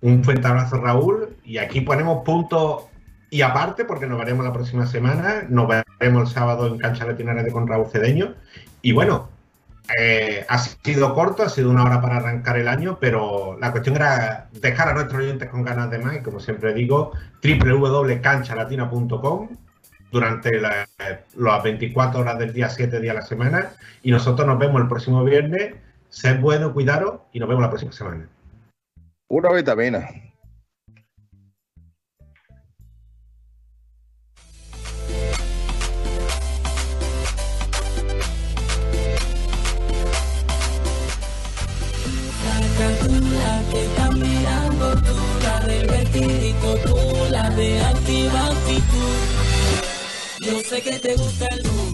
[0.01, 1.37] Un fuerte abrazo, Raúl.
[1.45, 2.89] Y aquí ponemos punto
[3.31, 5.45] y aparte, porque nos veremos la próxima semana.
[5.49, 8.35] Nos veremos el sábado en Cancha Latina con Raúl Cedeño.
[8.83, 9.29] Y bueno,
[9.99, 13.97] eh, ha sido corto, ha sido una hora para arrancar el año, pero la cuestión
[13.97, 16.17] era dejar a nuestros oyentes con ganas de más.
[16.17, 17.13] Y como siempre digo,
[17.43, 19.49] www.canchalatina.com
[20.11, 23.71] durante las 24 horas del día, 7 días a la semana.
[24.03, 25.75] Y nosotros nos vemos el próximo viernes.
[26.09, 28.29] Sed bueno, cuidaros y nos vemos la próxima semana.
[29.29, 30.09] Una vitamina.
[50.47, 51.86] Yo sé que te gusta el